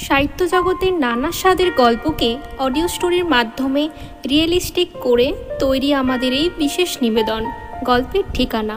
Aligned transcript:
সাহিত্য 0.00 0.40
জগতের 0.48 0.92
নানা 0.92 1.30
স্বাদের 1.32 1.70
গল্পকে 1.72 2.30
অডিও 2.58 2.88
স্টোরির 2.88 3.24
মাধ্যমে 3.24 3.88
রিয়েলিস্টিক 4.28 4.88
করে 5.00 5.26
তৈরি 5.58 5.94
আমাদের 5.94 6.32
এই 6.32 6.50
বিশেষ 6.58 6.90
নিবেদন, 7.02 7.42
গল্পের 7.84 8.24
ঠিকানা। 8.34 8.76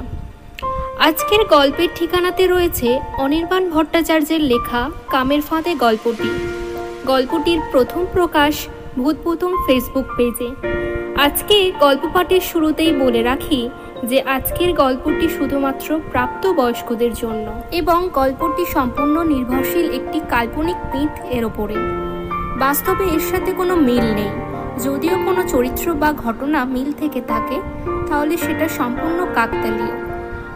আজকের 0.99 1.41
গল্পের 1.45 1.89
ঠিকানাতে 1.95 2.47
রয়েছে 2.47 2.99
অনির্বাণ 3.17 3.63
ভট্টাচার্যের 3.69 4.41
লেখা 4.41 4.81
কামের 5.09 5.41
ফাঁদে 5.41 5.73
গল্পটি। 5.75 6.29
গল্পটির 7.05 7.59
প্রথম 7.71 8.05
প্রকাশ 8.13 8.53
ভূতপুতুম 8.97 9.51
ফেসবুক 9.67 10.05
পেজে। 10.17 10.49
আজকে 11.21 11.71
গল্প 11.79 12.03
পাঠের 12.13 12.43
শুরুতেই 12.51 12.91
বলে 12.93 13.21
রাখি 13.23 13.69
যে 14.03 14.21
আজকের 14.21 14.73
গল্পটি 14.73 15.29
শুধুমাত্র 15.29 15.99
প্রাপ্তবয়স্কদের 16.11 17.13
জন্য 17.13 17.61
এবং 17.71 18.09
গল্পটি 18.13 18.65
সম্পূর্ণ 18.65 19.23
নির্ভরশীল 19.23 19.91
একটি 19.91 20.21
কাল্পনিক 20.29 20.75
মিথ 20.95 21.25
এর 21.25 21.45
ওপরে। 21.45 21.75
বাস্তবে 22.59 23.03
এর 23.03 23.19
সাথে 23.19 23.51
কোনো 23.51 23.75
মিল 23.75 24.13
নেই। 24.13 24.29
যদিও 24.83 25.15
কোনো 25.25 25.43
চরিত্র 25.47 25.93
বা 25.93 26.13
ঘটনা 26.13 26.65
মিল 26.65 26.91
থেকে 26.91 27.21
থাকে, 27.27 27.61
তাহলে 28.07 28.37
সেটা 28.37 28.67
সম্পূর্ণ 28.67 29.25
কাকতালীয়। 29.33 30.03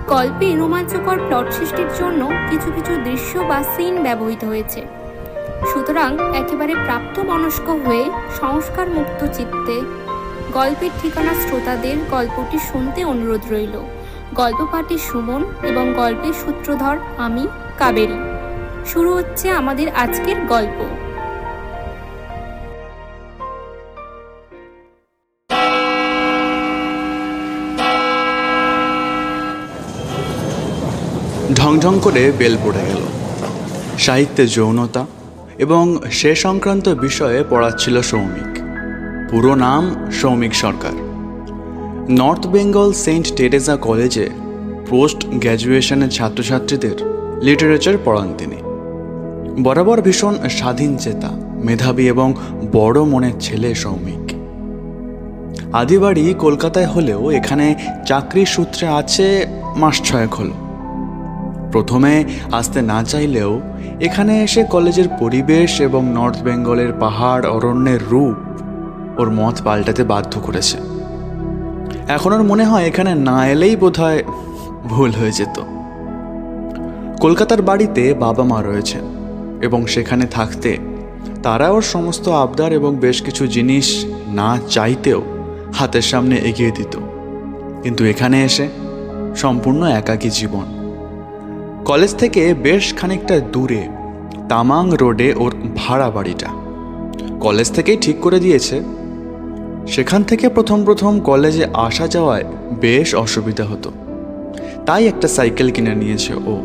গল্পে 0.08 0.56
রোমাঞ্চকর 0.56 1.18
প্লট 1.28 1.54
সৃষ্টির 1.54 1.88
জন্য 2.00 2.30
কিছু 2.50 2.72
কিছু 2.76 2.96
দৃশ্য 2.96 3.40
বা 3.40 3.64
সিন 3.64 4.04
ব্যবহৃত 4.04 4.46
হয়েছে। 4.46 4.82
সুতরাং 5.74 6.18
একেবারে 6.36 6.76
প্রাপ্ত 6.76 7.20
মনস্ক 7.20 7.70
হয়ে 7.70 8.06
সংস্কার 8.42 8.90
মুক্ত 8.90 9.26
চিত্তে 9.34 10.07
গল্পের 10.58 10.90
ঠিকানা 11.02 11.34
শ্রোতাদের 11.34 11.98
গল্পটি 12.12 12.60
শুনতে 12.60 13.04
অনুরোধ 13.04 13.42
রইল। 13.52 13.82
গল্প 14.34 14.68
পাঠে 14.72 14.98
সুমন 14.98 15.46
এবং 15.64 15.94
গল্পের 15.94 16.34
সূত্রধর 16.34 16.98
আমি, 17.18 17.48
কাবেরী। 17.78 18.20
শুরু 18.86 19.14
হচ্ছে 19.14 19.50
আমাদের 19.50 19.90
আজকের 19.96 20.36
গল্প। 20.46 20.86
ঢংঢং 31.56 32.00
করে 32.02 32.32
বেল 32.38 32.58
পড়ে 32.64 32.84
গেল। 32.86 33.04
সাহিত্যে 33.98 34.48
যৌনতা 34.48 35.06
এবং 35.58 35.98
সে 36.12 36.36
সংক্রান্ত 36.36 36.90
বিষয়ে 36.90 37.44
পড়াচ্ছিল 37.50 38.02
সৌমিক। 38.02 38.57
পুরো 39.32 39.56
নাম 39.56 39.84
Soumik 40.12 40.54
Sarkar. 40.56 40.96
North 42.10 42.48
Bengal 42.48 42.94
saint 42.94 43.36
Teresa 43.36 43.76
কলেজে 43.76 44.30
পোস্ট 44.90 45.26
গ্র্যাজুয়েশনের 45.30 46.10
ছাত্রছাত্রীদের 46.10 46.98
লিটারেচার 47.42 47.96
পড়ান 48.06 48.30
তিনি। 48.38 48.56
বরাবর 49.64 50.02
ভীষণ 50.02 50.36
স্বাধীন 50.50 50.98
চেতা, 50.98 51.32
মেধাবী 51.66 52.08
এবং 52.08 52.34
বড় 52.72 53.00
মনের 53.04 53.36
ছেলে 53.40 53.76
সৌমিক। 53.76 54.24
আদিবাড়ি 55.74 56.34
কলকাতায় 56.34 56.86
হলেও 56.86 57.32
এখানে 57.32 57.76
চাকরির 58.06 58.46
সূত্রে 58.46 58.88
আছে 58.88 59.48
মাস 59.76 60.02
ছয়েক 60.02 60.34
হলো। 60.34 60.56
প্রথমে 61.72 62.24
আসতে 62.52 62.82
না 62.82 63.04
চাইলেও 63.04 63.62
এখানে 64.00 64.44
এসে 64.44 64.64
কলেজের 64.64 65.08
পরিবেশ 65.20 65.82
এবং 65.82 66.02
নর্থ 66.16 66.44
বেঙ্গলের 66.44 66.94
পাহাড়, 66.94 67.44
অরণ্যের 67.48 68.00
রূপ 68.12 68.38
ওর 69.18 69.32
মত 69.32 69.56
পাল্টাতে 69.64 70.04
বাধ্য 70.04 70.40
করেছে। 70.40 70.78
এখন 72.08 72.34
ওর 72.34 72.44
মনে 72.44 72.66
হয় 72.66 72.88
এখানে 72.88 73.16
না 73.16 73.48
এলেই 73.48 73.76
বোধহয় 73.76 74.24
ভুল 74.84 75.12
হয়ে 75.12 75.32
যেত। 75.32 75.62
কলকাতার 77.20 77.62
বাড়িতে 77.62 78.14
বাবা 78.14 78.44
মা 78.44 78.62
রয়েছেন 78.62 79.02
এবং 79.62 79.88
সেখানে 79.88 80.26
থাকতে 80.26 80.78
তারা 81.44 81.70
ওর 81.70 81.82
সমস্ত 81.82 82.30
আবদার 82.30 82.74
এবং 82.74 82.96
বেশ 82.96 83.22
কিছু 83.22 83.48
জিনিস 83.48 84.06
না 84.28 84.58
চাইতেও 84.70 85.22
হাতের 85.74 86.02
সামনে 86.02 86.36
এগিয়ে 86.36 86.72
দিত। 86.72 86.98
কিন্তু 87.84 88.06
এখানে 88.06 88.44
এসে 88.44 88.68
সম্পূর্ণ 89.36 89.84
একাকী 89.84 90.30
জীবন। 90.30 90.66
কলেজ 91.86 92.16
থেকে 92.16 92.54
বেশ 92.54 92.94
খানিকটা 92.94 93.40
দূরে 93.40 93.88
তামাং 94.50 94.92
রোডে 95.02 95.34
ওর 95.34 95.56
ভাড়া 95.76 96.10
বাড়িটা। 96.10 96.48
কলেজ 97.40 97.72
থেকেই 97.72 97.98
ঠিক 97.98 98.20
করে 98.22 98.40
দিয়েছে 98.40 98.82
সেখান 99.88 100.24
থেকে 100.24 100.50
প্রথম 100.50 100.86
প্রথম 100.86 101.20
কলেজে 101.20 101.66
আসা 101.74 102.08
যাওয়ায় 102.08 102.44
বেশ 102.80 103.16
অসুবিধা 103.16 103.66
হতো। 103.66 103.92
তাই 104.86 105.08
একটা 105.08 105.28
সাইকেল 105.28 105.72
কিনে 105.72 105.96
নিয়েছে 105.96 106.34
ও। 106.34 106.62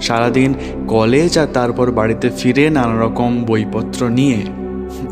সারাদিন 0.00 0.54
কলেজ 0.88 1.38
আর 1.38 1.46
তারপর 1.54 1.90
বাড়িতে 1.90 2.30
ফিরে 2.30 2.70
নানা 2.70 3.04
রকম 3.04 3.44
বইপত্র 3.44 4.08
নিয়ে 4.08 4.46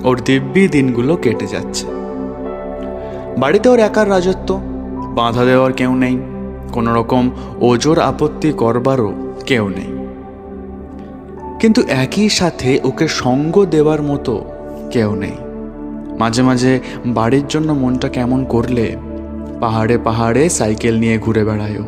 ওর 0.05 0.21
দিব্যি 0.25 0.69
দিনগুলো 0.69 1.17
কেটে 1.17 1.47
যাচ্ছে। 1.47 1.87
বাড়িতে 3.39 3.69
ওর 3.69 3.79
একার 3.79 4.11
রাজত্ব, 4.11 4.61
বাধা 5.15 5.45
দেওয়ার 5.45 5.73
কেউ 5.73 5.95
নেই 5.95 6.19
কোনো 6.73 6.95
রকম 6.95 7.31
ওজোর 7.61 7.99
আপত্তি 7.99 8.53
করবারও 8.53 9.13
কেউ 9.47 9.69
নেই। 9.69 10.07
কিন্তু 11.61 11.83
একই 11.89 12.29
সাথে 12.29 12.81
ওকে 12.85 13.09
সঙ্গ 13.09 13.65
দেওয়ার 13.65 14.03
মতো 14.03 14.45
কেউ 14.91 15.15
নেই। 15.15 15.46
মাঝে 16.19 16.43
মাঝে 16.43 16.81
বাড়ির 17.07 17.47
জন্য 17.49 17.73
মনটা 17.73 18.09
কেমন 18.09 18.45
করলে 18.45 18.97
পাহাড়ে 19.61 19.99
পাহাড়ে 19.99 20.49
সাইকেল 20.49 20.99
নিয়ে 20.99 21.19
ঘুরে 21.19 21.45
বেড়ায় 21.45 21.79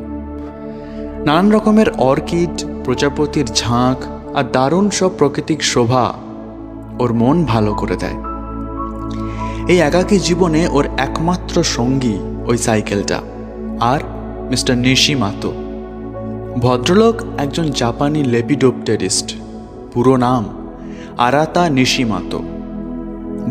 নানান 1.24 1.52
রকমের 1.52 1.90
অর্কিড, 1.90 2.64
প্রজাপতির 2.84 3.46
ঝাঁক 3.46 4.04
আর 4.36 4.44
দারুণ 4.52 4.90
সব 4.90 5.10
প্রাকৃতিক 5.18 5.62
শোভা 5.62 6.14
ওর 6.98 7.12
মন 7.12 7.44
ভালো 7.44 7.74
করে 7.74 7.96
দেয়। 7.96 8.14
এই 9.68 9.80
একাকী 9.80 10.18
জীবনে 10.18 10.68
ওর 10.68 10.88
একমাত্র 10.98 11.64
সঙ্গী 11.64 12.18
ওই 12.46 12.58
সাইকেলটা 12.58 13.20
আর 13.80 14.00
মিস্টার 14.50 14.78
নিশিমাতো। 14.78 15.52
ভদ্রলোক 16.58 17.14
একজন 17.38 17.70
জাপানি 17.70 18.24
লেপিডোপটেরিস্ট। 18.24 19.34
পুরো 19.92 20.16
নাম 20.16 20.48
আরাতা 21.18 21.68
নিশিমাতো। 21.68 22.42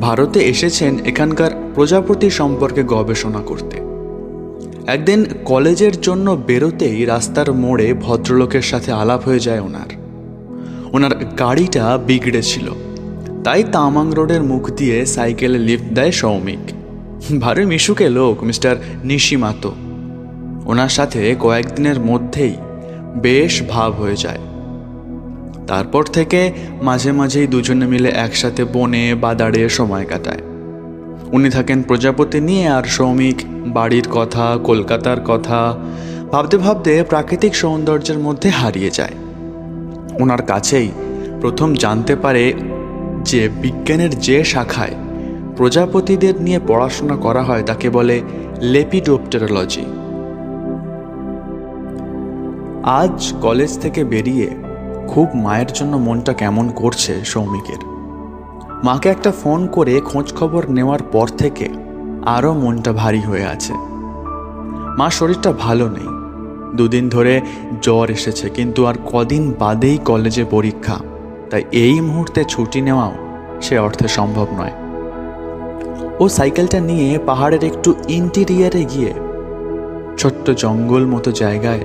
ভারতে 0.01 0.39
এসেছেন 0.39 1.05
এখানকার 1.05 1.51
প্রজাপতি 1.75 2.29
সম্পর্কে 2.29 2.83
গবেষণা 2.83 3.39
করতে। 3.45 3.77
একদিন 4.91 5.25
কলেজের 5.45 6.01
জন্য 6.01 6.41
বেরোতেই 6.47 7.05
রাস্তার 7.05 7.53
মোড়ে 7.53 7.93
ভদ্রলোকের 7.93 8.61
সাথে 8.61 8.91
আলাপ 8.91 9.23
হয়ে 9.25 9.39
যায় 9.39 9.59
ওনার। 9.59 9.89
ওনার 10.93 11.15
গাড়িটা 11.15 11.99
বিগড়েছিল 12.07 12.71
তাই 13.43 13.63
তামাং 13.71 14.13
রোডের 14.13 14.43
মুখ 14.43 14.69
দিয়ে 14.69 15.05
সাইকেলে 15.05 15.59
লিফট 15.59 15.93
দেয় 15.93 16.11
সৌমিক। 16.11 16.71
ভারী 17.39 17.65
মিশুকে 17.65 18.09
লোক, 18.09 18.43
মিস্টার 18.43 18.75
নিশিমাতো। 19.03 19.75
ওনার 20.65 20.89
সাথে 20.89 21.35
কয়েকদিনের 21.39 21.99
মধ্যেই 21.99 22.53
বেশ 23.15 23.63
ভাব 23.69 23.93
হয়ে 23.93 24.15
যায়। 24.15 24.37
তারপর 25.67 26.03
থেকে 26.03 26.51
মাঝে 26.81 27.11
মাঝেই 27.11 27.47
দুজনে 27.47 27.88
মিলে 27.88 28.09
একসাথে 28.09 28.63
বনে 28.63 29.16
বা 29.16 29.33
দাঁড়িয়ে 29.33 29.69
সময় 29.69 30.05
কাটায়। 30.05 30.41
উনি 31.31 31.50
থাকেন 31.50 31.81
প্রজাপতি 31.81 32.39
নিয়ে 32.41 32.67
আর 32.67 32.83
শ্রমিক 32.83 33.41
বাড়ির 33.67 34.07
কথা, 34.11 34.57
কলকাতার 34.63 35.17
কথা, 35.25 35.75
ভাবতে 36.31 36.57
ভাবতে 36.57 37.03
প্রাকৃতিক 37.03 37.56
সৌন্দর্যের 37.56 38.17
মধ্যে 38.17 38.50
হারিয়ে 38.50 38.89
যায়। 38.89 39.16
ওনার 40.19 40.41
কাছেই 40.41 40.91
প্রথম 41.41 41.73
জানতে 41.73 42.16
পারে 42.16 42.53
যে 43.23 43.50
বিজ্ঞানের 43.61 44.19
যে 44.19 44.44
শাখায় 44.44 44.95
প্রজাপতিদের 45.57 46.41
নিয়ে 46.41 46.59
পড়াশোনা 46.67 47.16
করা 47.16 47.44
হয় 47.44 47.63
তাকে 47.63 47.89
বলে 47.89 48.22
লেপিডোপটেরোলজি। 48.61 49.85
আজ 52.83 53.33
কলেজ 53.41 53.79
থেকে 53.79 54.03
বেরিয়ে 54.03 54.50
খুব 55.07 55.27
মায়ের 55.36 55.68
জন্য 55.74 55.98
মনটা 55.98 56.33
কেমন 56.33 56.69
করছে 56.69 57.25
সৌমিকের। 57.25 57.81
মাকে 58.83 59.09
একটা 59.09 59.31
ফোন 59.31 59.68
করে 59.68 60.01
খোঁজ 60.01 60.33
খবর 60.33 60.63
নেওয়ার 60.69 61.04
পর 61.04 61.27
থেকে 61.27 61.69
আরও 62.25 62.54
মনটা 62.54 62.92
ভারী 62.94 63.21
হয়ে 63.21 63.45
আছে। 63.45 63.74
মা 64.98 65.09
শরীরটা 65.09 65.51
ভালো 65.51 65.89
নেই। 65.89 66.09
দুদিন 66.75 67.09
ধরে 67.09 67.42
জ্বর 67.81 68.12
এসেছে, 68.12 68.50
কিন্তু 68.50 68.86
আর 68.86 68.95
কদিন 69.06 69.54
বাদেই 69.59 69.98
কলেজে 69.98 70.45
পরীক্ষা। 70.45 70.98
তাই 71.50 71.63
এই 71.71 72.01
মুহূর্তে 72.01 72.44
ছুটি 72.44 72.81
নেওয়াও 72.81 73.13
সে 73.62 73.77
অর্থে 73.77 74.07
সম্ভব 74.07 74.48
নয়। 74.57 74.75
ও 76.19 76.30
সাইকেলটা 76.30 76.80
নিয়ে 76.80 77.19
পাহাড়ের 77.25 77.63
একটু 77.63 77.94
ইন্টিরিয়ারে 78.07 78.86
গিয়ে 78.86 79.13
ছোট্ট 80.18 80.50
জঙ্গল 80.50 81.06
মতো 81.06 81.31
জায়গায় 81.31 81.83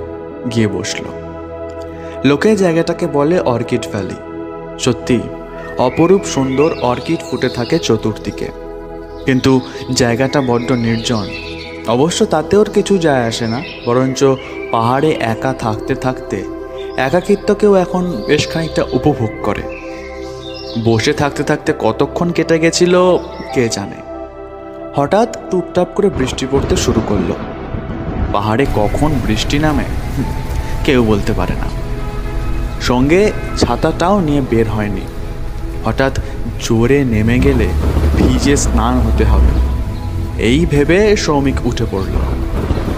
গিয়ে 0.54 0.68
বসল। 0.68 1.21
লোকে 2.24 2.56
জায়গাটাকে 2.56 3.06
বলে 3.06 3.40
অর্কিড 3.40 3.86
ভ্যালি। 3.90 4.14
সত্যি, 4.78 5.20
অপরূপ 5.78 6.24
সুন্দর 6.24 6.74
অর্কিড 6.82 7.20
ফুটে 7.30 7.48
থাকে 7.48 7.78
চতুর্দিকে। 7.78 8.48
কিন্তু 9.24 9.60
জায়গাটা 9.92 10.40
বড্ড 10.40 10.72
নির্জন। 10.72 11.26
অবশ্য 11.88 12.24
তাতে 12.24 12.56
ওর 12.56 12.70
কিছু 12.74 12.98
যায় 12.98 13.26
আসে 13.26 13.46
না, 13.46 13.62
বরঞ্চ 13.86 14.24
পাহাড়ে 14.70 15.16
একা 15.20 15.52
থাকতে 15.52 15.94
থাকতে 15.94 16.44
একাকিত্বকেও 16.96 17.74
এখন 17.74 18.22
বেশ 18.26 18.52
খানিকটা 18.52 18.84
উপভোগ 18.92 19.30
করে। 19.42 19.62
বসে 20.84 21.12
থাকতে 21.12 21.42
থাকতে 21.42 21.72
কতক্ষণ 21.78 22.30
কেটে 22.30 22.58
গেছিল, 22.58 23.16
কে 23.54 23.68
জানে। 23.68 23.96
হঠাৎ 24.96 25.50
টুপটাপ 25.50 25.88
করে 25.94 26.10
বৃষ্টি 26.10 26.46
পড়তে 26.50 26.76
শুরু 26.76 27.00
করল। 27.08 27.32
পাহাড়ে 28.32 28.66
কখন 28.76 29.10
বৃষ্টি 29.26 29.58
নামে 29.58 29.84
কেউ 30.84 31.04
বলতে 31.04 31.32
পারে 31.32 31.52
না। 31.52 31.81
সঙ্গে 32.82 33.32
ছাতাটাও 33.58 34.20
নিয়ে 34.20 34.42
বের 34.50 34.68
হয়নি। 34.70 35.00
হঠাৎ 35.84 36.18
জোরে 36.60 37.04
নেমে 37.04 37.38
গেলে 37.38 37.68
ভিজে 38.16 38.56
স্নান 38.56 39.00
হতে 39.00 39.24
হবে। 39.24 39.52
এই 40.42 40.66
ভেবে 40.66 41.16
শ্রমিক 41.16 41.66
উঠে 41.66 41.84
পড়ল। 41.90 42.14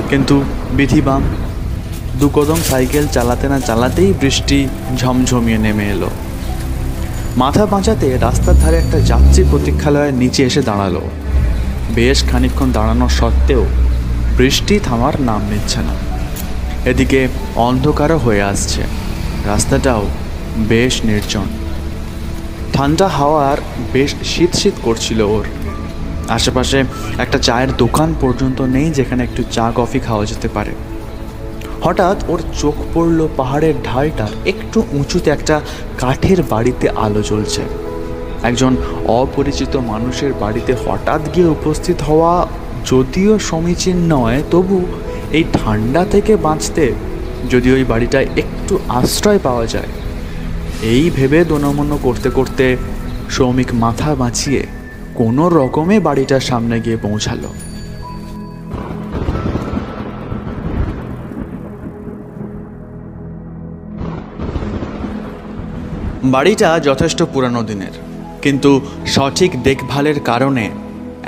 কিন্তু 0.09 0.45
বিধিবাম 0.73 1.23
দু 2.21 2.29
কদম 2.29 2.57
সাইকেল 2.71 3.07
চালাতে 3.07 3.49
না 3.49 3.61
চালাতেই 3.61 4.13
বৃষ্টি 4.21 4.69
ঝমঝমিয়ে 4.97 5.59
নেমে 5.59 5.85
এলো। 5.85 6.11
মাথা 7.37 7.67
বাঁচাতে 7.67 8.19
রাস্তার 8.19 8.55
ধারে 8.55 8.77
একটা 8.77 9.01
যাত্রী 9.01 9.45
প্রতীক্ষালয়ের 9.51 10.15
নিচে 10.15 10.45
এসে 10.45 10.63
দাঁড়াল। 10.63 11.01
বেশ 11.95 12.25
খানিকক্ষণ 12.31 12.73
দাঁড়ানো 12.73 13.09
সত্ত্বেও 13.09 13.65
বৃষ্টি 14.37 14.81
থামার 14.85 15.13
নাম 15.21 15.41
নিচ্ছে 15.51 15.81
না। 15.81 15.95
এদিকে 16.91 17.29
অন্ধকারও 17.57 18.19
হয়ে 18.19 18.43
আসছে। 18.43 18.83
রাস্তাটাও 19.47 20.05
বেশ 20.57 21.05
নির্জন। 21.05 21.45
ঠান্ডা 22.73 23.09
হাওয়ার 23.09 23.57
বেশ 23.93 24.15
শীত 24.25 24.57
শীত 24.57 24.73
করছিল 24.83 25.21
ওর। 25.21 25.45
আশেপাশে 26.29 26.85
একটা 27.19 27.39
চায়ের 27.39 27.77
দোকান 27.77 28.15
পর্যন্ত 28.21 28.61
নেই 28.61 28.91
যেখানে 28.91 29.23
একটু 29.23 29.43
চা, 29.51 29.73
কফি 29.75 29.99
খাওয়া 29.99 30.25
যেতে 30.25 30.49
পারে। 30.49 30.71
হঠাৎ 31.83 32.25
ওর 32.29 32.41
চোখ 32.59 32.75
পড়ল 32.95 33.29
পাহাড়ের 33.37 33.75
ঢালটার, 33.85 34.33
একটু 34.45 34.87
উঁচুতে 34.93 35.31
একটা 35.31 35.61
কাঠের 35.99 36.43
বাড়িতে 36.43 36.89
আলো 36.89 37.23
জ্বলছে। 37.23 37.63
একজন 38.43 38.77
অপরিচিত 39.07 39.77
মানুষের 39.77 40.33
বাড়িতে 40.33 40.75
হঠাৎ 40.87 41.21
গিয়ে 41.35 41.47
উপস্থিত 41.47 42.03
হওয়া 42.03 42.47
যদিও 42.87 43.39
সমীচীন 43.39 43.97
নয়, 43.97 44.43
তবু 44.51 44.87
এই 45.33 45.45
ঠান্ডা 45.53 46.05
থেকে 46.05 46.37
বাঁচতে 46.37 46.93
যদি 47.53 47.69
ওই 47.77 47.85
বাড়িটায় 47.93 48.29
একটু 48.43 48.75
আশ্রয় 48.99 49.41
পাওয়া 49.47 49.67
যায়। 49.75 49.91
এই 50.95 51.05
ভেবে 51.17 51.39
দোনমন্য 51.45 51.93
করতে 52.07 52.29
করতে 52.31 52.67
শ্রমিক 53.31 53.71
মাথা 53.75 54.11
বাঁচিয়ে 54.15 54.63
কোনো 55.15 55.45
রকমে 55.59 55.97
বাড়িটার 56.01 56.45
সামনে 56.51 56.77
গিয়ে 56.85 56.99
পৌঁছালো। 57.07 57.51
বাড়িটা 66.35 66.69
যথেষ্ট 66.89 67.19
পুরানো 67.33 67.61
দিনের, 67.63 67.95
কিন্তু 68.45 68.71
সঠিক 69.15 69.51
দেখভালের 69.63 70.19
কারণে 70.21 70.65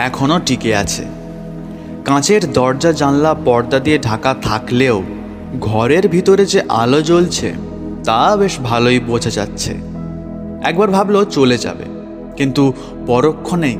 এখনও 0.08 0.38
টিকে 0.46 0.70
আছে। 0.76 1.04
কাঁচের 2.04 2.42
দরজা 2.58 2.90
জানলা 2.92 3.32
পর্দা 3.46 3.78
দিয়ে 3.78 3.98
ঢাকা 3.98 4.32
থাকলেও 4.48 4.96
ঘরের 5.60 6.04
ভিতরে 6.08 6.44
যে 6.46 6.60
আলো 6.82 7.00
জ্বলছে, 7.02 7.48
তা 8.04 8.20
বেশ 8.36 8.54
ভালোই 8.60 8.98
বোঝা 9.00 9.30
যাচ্ছে। 9.30 9.72
একবার 10.62 10.88
ভাবলো 10.90 11.20
চলে 11.24 11.56
যাবে, 11.58 11.86
কিন্তু 12.36 12.72
পরক্ষণেই 13.06 13.76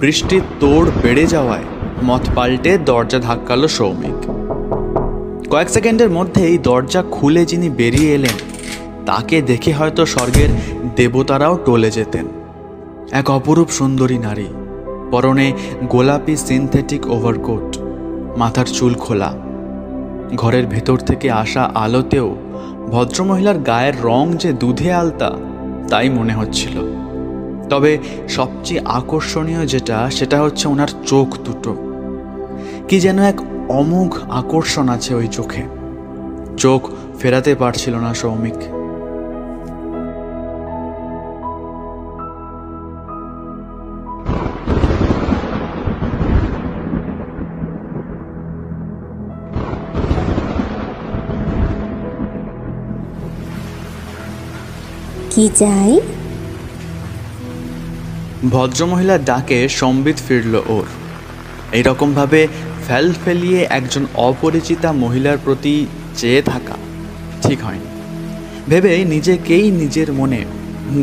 বৃষ্টির 0.00 0.42
তোড় 0.60 0.88
বেড়ে 1.02 1.24
যাওয়ায় 1.26 1.66
মত 2.02 2.24
পাল্টে 2.34 2.72
দরজা 2.78 3.18
ধাক্কালো 3.18 3.68
সৌমিক। 3.68 4.18
কয়েক 5.50 5.68
সেকেন্ডের 5.68 6.10
মধ্যেই 6.10 6.58
দরজা 6.58 7.00
খুলে 7.10 7.42
যিনি 7.46 7.68
বেরিয়ে 7.70 8.14
এলেন, 8.14 8.36
তাকে 9.06 9.36
দেখে 9.42 9.72
হয়তো 9.72 10.02
স্বর্গের 10.06 10.50
দেবতারাও 10.96 11.54
টলে 11.64 11.90
যেতেন। 11.90 12.26
এক 13.12 13.26
অপরূপ 13.30 13.68
সুন্দরী 13.70 14.18
নারী, 14.18 14.48
পরনে 15.10 15.52
গোলাপি 15.88 16.34
সিনথেটিক 16.36 17.02
ওভারকোট, 17.10 17.66
মাথার 18.36 18.66
চুল 18.66 18.94
খোলা। 18.94 19.30
ঘরের 20.36 20.66
ভেতর 20.66 20.98
থেকে 20.98 21.30
আসা 21.30 21.70
আলোতেও 21.74 22.36
ভদ্রমহিলার 22.90 23.58
গায়ের 23.58 23.92
রং 24.02 24.32
যে 24.32 24.52
দুধে 24.52 24.92
আলতা, 24.92 25.30
তাই 25.90 26.08
মনে 26.08 26.32
হচ্ছিল। 26.32 26.80
তবে 27.68 27.98
সবচেয়ে 28.28 28.80
আকর্ষণীয় 28.84 29.66
যেটা, 29.66 30.10
সেটা 30.10 30.42
হচ্ছে 30.42 30.68
ওনার 30.68 30.88
চোখ 31.06 31.38
দুটো। 31.38 31.76
কি 32.88 33.00
যেন 33.00 33.18
এক 33.18 33.40
অমোঘ 33.68 34.18
আকর্ষণ 34.30 34.88
আছে 34.88 35.14
ওই 35.14 35.26
চোখে। 35.26 35.62
চোখ 36.56 36.90
ফেরাতে 37.18 37.54
পারছিল 37.54 37.96
না 37.96 38.14
সৌমিক। 38.14 38.79
কি 55.40 55.48
চাই 55.54 55.92
ভদ্রমহিলার 58.50 59.20
ডাকে 59.24 59.58
সম্বিত 59.80 60.18
ফিরল 60.28 60.54
ওর। 60.66 60.86
এইরকমভাবে 61.72 62.40
ফেল 62.86 63.06
ফেলিয়ে 63.24 63.60
একজন 63.70 64.04
অপরিচিতা 64.28 64.90
মহিলার 64.92 65.38
প্রতি 65.44 65.74
চেয়ে 66.16 66.42
থাকা 66.42 66.76
ঠিক 67.42 67.58
হয়নি। 67.64 67.88
ভেবে 68.68 68.92
নিজেকেই 69.04 69.66
নিজের 69.70 70.08
মনে 70.12 70.40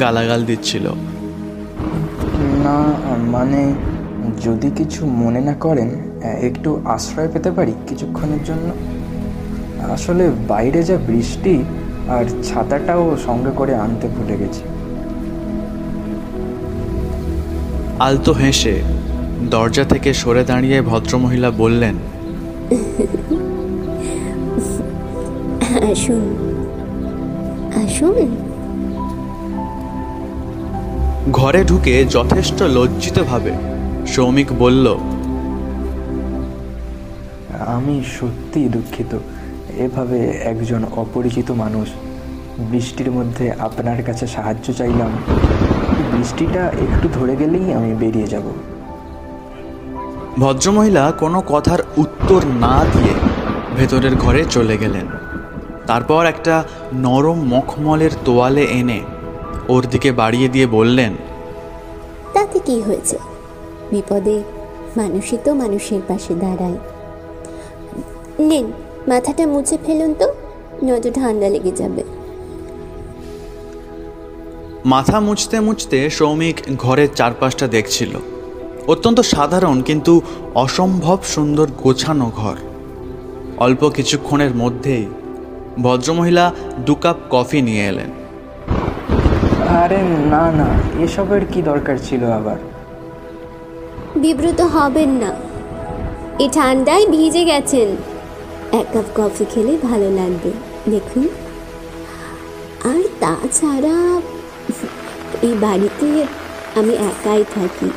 গালাগাল 0.01 0.41
দিচ্ছিল। 0.45 0.85
না 2.65 2.77
মানে 3.33 3.61
যদি 4.45 4.69
কিছু 4.77 5.01
মনে 5.21 5.41
না 5.41 5.53
করেন 5.65 5.89
একটু 6.49 6.69
আশ্রয় 6.85 7.29
পেতে 7.33 7.51
পারি 7.51 7.73
কিছুক্ষণের 7.89 8.41
জন্য? 8.43 8.67
আসলে 9.95 10.23
বাইরে 10.47 10.79
যা 10.83 10.97
বৃষ্টি 11.07 11.53
আর 12.09 12.25
ছাতাটাও 12.43 13.17
সঙ্গে 13.25 13.51
করে 13.55 13.75
আনতে 13.75 14.07
ভুলে 14.07 14.37
গেছি। 14.37 14.61
আলতো 17.99 18.31
হেসে 18.33 18.81
দরজা 19.51 19.83
থেকে 19.83 20.13
সরে 20.13 20.43
দাঁড়িয়ে 20.43 20.81
ভদ্রমহিলা 20.81 21.51
বললেন 21.51 21.95
আসুন। 25.91 26.23
আসুন। 27.85 28.35
ঘরে 31.31 31.63
ঢুকে 31.63 32.05
যথেষ্ট 32.05 32.63
লজ্জিতভাবে 32.63 33.51
সৌমিক 34.07 34.53
বলল 34.59 34.97
আমি 37.65 38.03
সত্যিই 38.19 38.69
দুঃখিত। 38.69 39.17
এভাবে 39.77 40.19
একজন 40.43 40.85
অপরিচিত 40.95 41.51
মানুষ 41.51 41.87
বৃষ্টির 42.59 43.11
মধ্যে 43.11 43.51
আপনার 43.51 44.03
কাছে 44.03 44.27
সাহায্য 44.27 44.73
চাইলাম। 44.73 45.11
বৃষ্টিটা 46.11 46.63
একটু 46.67 47.09
ধরে 47.13 47.35
গেলেই 47.35 47.73
আমি 47.73 47.93
বেরিয়ে 47.93 48.27
যাব। 48.27 48.43
ভদ্রমহিলা 50.39 51.11
কোনো 51.19 51.43
কথার 51.47 51.79
উত্তর 51.97 52.41
না 52.45 52.85
দিয়ে 52.93 53.13
ভেতরের 53.77 54.15
ঘরে 54.15 54.45
চলে 54.45 54.77
গেলেন। 54.77 55.07
তারপর 55.87 56.25
একটা 56.25 56.63
নরম 56.93 57.39
মখমলের 57.43 58.11
তোয়ালে 58.25 58.63
এনে 58.63 59.01
ওর 59.69 59.83
দিকে 59.91 60.11
বাড়িয়ে 60.11 60.49
দিয়ে 60.49 60.67
বললেন 60.67 61.13
তাতে 62.33 62.59
কি 62.59 62.81
হয়েছে? 62.81 63.17
বিপদে 63.91 64.43
মানুষই 64.97 65.37
তো 65.43 65.53
মানুষের 65.53 66.01
পাশে 66.07 66.35
দাঁড়ায়। 66.35 66.77
নিন 68.39 68.71
মাথাটা 69.07 69.47
মুছে 69.47 69.77
ফেলুন 69.85 70.13
তো 70.13 70.33
নয়তো 70.83 71.11
ঠান্ডা 71.11 71.49
লেগে 71.49 71.71
যাবে। 71.71 72.16
মাথা 74.93 75.17
মুছতে 75.19 75.57
মুছতে 75.59 75.99
সৌমিক 76.09 76.57
ঘরের 76.77 77.09
চারপাশটা 77.15 77.65
দেখছিল। 77.67 78.13
অত্যন্ত 78.87 79.19
সাধারণ 79.19 79.77
কিন্তু 79.81 80.13
অসম্ভব 80.55 81.17
সুন্দর 81.23 81.67
গোছানো 81.83 82.27
ঘর। 82.35 82.57
অল্প 83.57 83.81
কিছুক্ষণের 83.89 84.55
মধ্যেই 84.55 85.05
ভদ্রমহিলা 85.83 86.45
দু 86.85 86.93
কাপ 86.95 87.17
কফি 87.29 87.59
নিয়ে 87.61 87.83
এলেন। 87.85 88.09
আরে 89.83 90.01
না 90.33 90.43
না 90.51 90.69
এসবের 91.03 91.43
কি 91.45 91.59
দরকার 91.61 91.97
ছিল 92.03 92.21
আবার? 92.31 92.59
বিব্রত 94.15 94.61
হবেন 94.75 95.09
না। 95.09 95.31
এই 96.39 96.49
ঠান্ডায় 96.53 97.05
ভিজে 97.07 97.43
গেছেন। 97.45 97.89
এক 98.79 98.87
কাপ 98.93 99.07
কফি 99.15 99.45
খেলে 99.53 99.73
ভালো 99.83 100.07
লাগবে 100.11 100.51
দেখুন। 100.91 101.25
আর 102.91 103.01
তাছাড়া 103.19 103.95
এই 105.43 105.53
বাড়িতে 105.61 106.25
আমি 106.75 106.93
একাই 106.93 107.43
থাকি। 107.55 107.89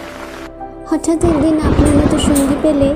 হঠাৎ 0.91 1.25
একদিন 1.25 1.57
আপনার 1.61 1.93
মতো 1.97 2.19
সঙ্গী 2.19 2.57
পেলে 2.63 2.95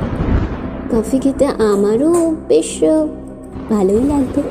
কফি 0.93 1.19
খেতে 1.19 1.47
আমারও 1.47 2.37
বেশ 2.49 2.85
ভালোই 3.71 4.05
লাগবে 4.09 4.43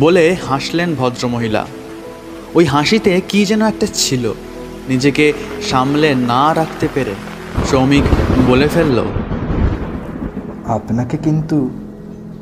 বলে 0.00 0.36
হাসলেন 0.48 0.94
ভদ্রমহিলা। 0.94 1.66
ওই 2.54 2.64
হাসিতে 2.64 3.20
কি 3.28 3.46
যেন 3.46 3.62
একটা 3.66 3.86
ছিল 3.94 4.32
নিজেকে 4.88 5.32
সামলে 5.70 6.14
না 6.14 6.54
রাখতে 6.54 6.88
পেরে 6.94 7.14
শ্রমিক 7.68 8.02
বলে 8.48 8.68
ফেলল 8.68 8.98
আপনাকে 10.66 11.16
কিন্তু 11.16 11.70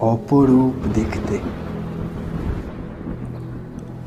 অপরূপ 0.01 0.75
দেখতে 0.95 1.39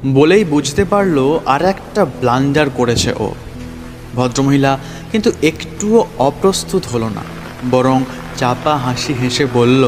বলেই 0.03 0.43
বুঝতে 0.43 0.85
পারল 0.85 1.39
আর 1.45 1.61
একটা 1.65 2.05
ব্লান্ডার 2.05 2.69
করেছে 2.69 3.13
ও। 3.19 3.27
ভদ্রমহিলা 4.15 4.79
কিন্তু 5.11 5.31
একটুও 5.41 6.05
অপ্রস্তুত 6.17 6.83
হলো 6.93 7.09
না, 7.09 7.23
বরং 7.71 7.97
চাপা 8.37 8.77
হাসি 8.77 9.13
হেসে 9.13 9.45
বলল, 9.53 9.83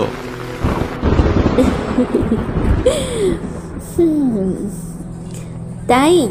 তাই? 5.87 6.27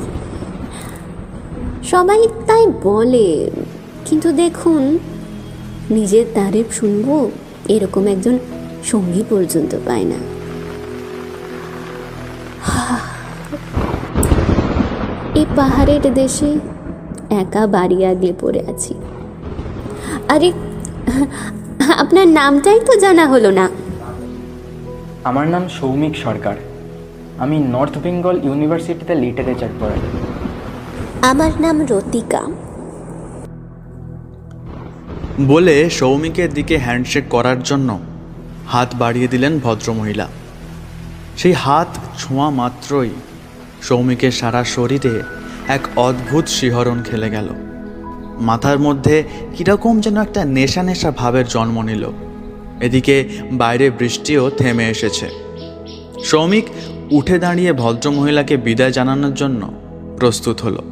সবাই 1.91 2.29
তাই 2.47 2.67
বলে, 2.83 3.51
কিন্তু 4.07 4.33
দেখুন, 4.33 4.99
নিজের 5.91 6.25
তারিফ 6.35 6.67
শুনব 6.73 7.31
এরকম 7.69 8.07
একজন 8.07 8.39
সঙ্গী 8.85 9.23
পর্যন্ত 9.31 9.77
পায় 9.87 10.05
না। 10.05 10.19
পাহাড়ের 15.57 16.15
দেশে 16.15 16.59
একা 17.31 17.67
বাড়ি 17.67 18.07
আগলে 18.07 18.33
পড়ে 18.41 18.61
আছি। 18.61 18.95
আরে 20.29 20.53
আপনার 21.99 22.29
নামটাই 22.29 22.81
তো 22.81 22.97
জানা 22.97 23.27
হলো 23.27 23.51
না। 23.51 23.69
আমার 25.25 25.47
নাম 25.49 25.69
সৌমিক 25.69 26.17
সরকার। 26.17 26.57
আমি 27.39 27.59
নর্থ 27.59 27.99
বেঙ্গল 27.99 28.41
ইউনিভার্সিটিতে 28.45 29.15
লিটারেচার 29.15 29.69
পড়াই। 29.81 30.01
আমার 31.23 31.51
নাম 31.61 31.87
রতিকা। 31.91 32.43
বলে 35.41 35.91
সৌমিকের 35.91 36.55
দিকে 36.55 36.79
হ্যান্ডশেক 36.79 37.25
করার 37.31 37.63
জন্য 37.63 37.99
হাত 38.67 38.95
বাড়িয়ে 38.99 39.29
দিলেন 39.29 39.59
ভদ্রমহিলা। 39.59 40.27
সেই 41.37 41.53
হাত 41.53 41.89
ছোঁয়া 42.19 42.51
মাত্রই 42.51 43.11
সৌমিকের 43.83 44.31
সারা 44.31 44.65
শরীরে 44.65 45.23
এক 45.69 45.81
অদ্ভুত 45.97 46.47
শিহরণ 46.47 47.03
খেলে 47.03 47.31
গেল। 47.31 47.49
মাথার 48.41 48.79
মধ্যে 48.79 49.23
কীরকম 49.57 50.01
যেন 50.01 50.23
একটা 50.23 50.45
নেশা 50.45 50.83
নেশা 50.83 51.11
ভাবের 51.11 51.45
জন্ম 51.49 51.83
নিল। 51.83 52.11
এদিকে 52.81 53.29
বাইরে 53.53 53.91
বৃষ্টিও 53.91 54.51
থেমে 54.51 54.89
এসেছে। 54.89 55.29
শ্রমিক 56.25 56.65
উঠে 57.11 57.39
দাঁড়িয়ে 57.39 57.73
ভদ্রমহিলাকে 57.73 58.57
বিদায় 58.57 58.93
জানানোর 58.93 59.35
জন্য 59.35 59.73
প্রস্তুত 60.19 60.61
হলো। 60.61 60.83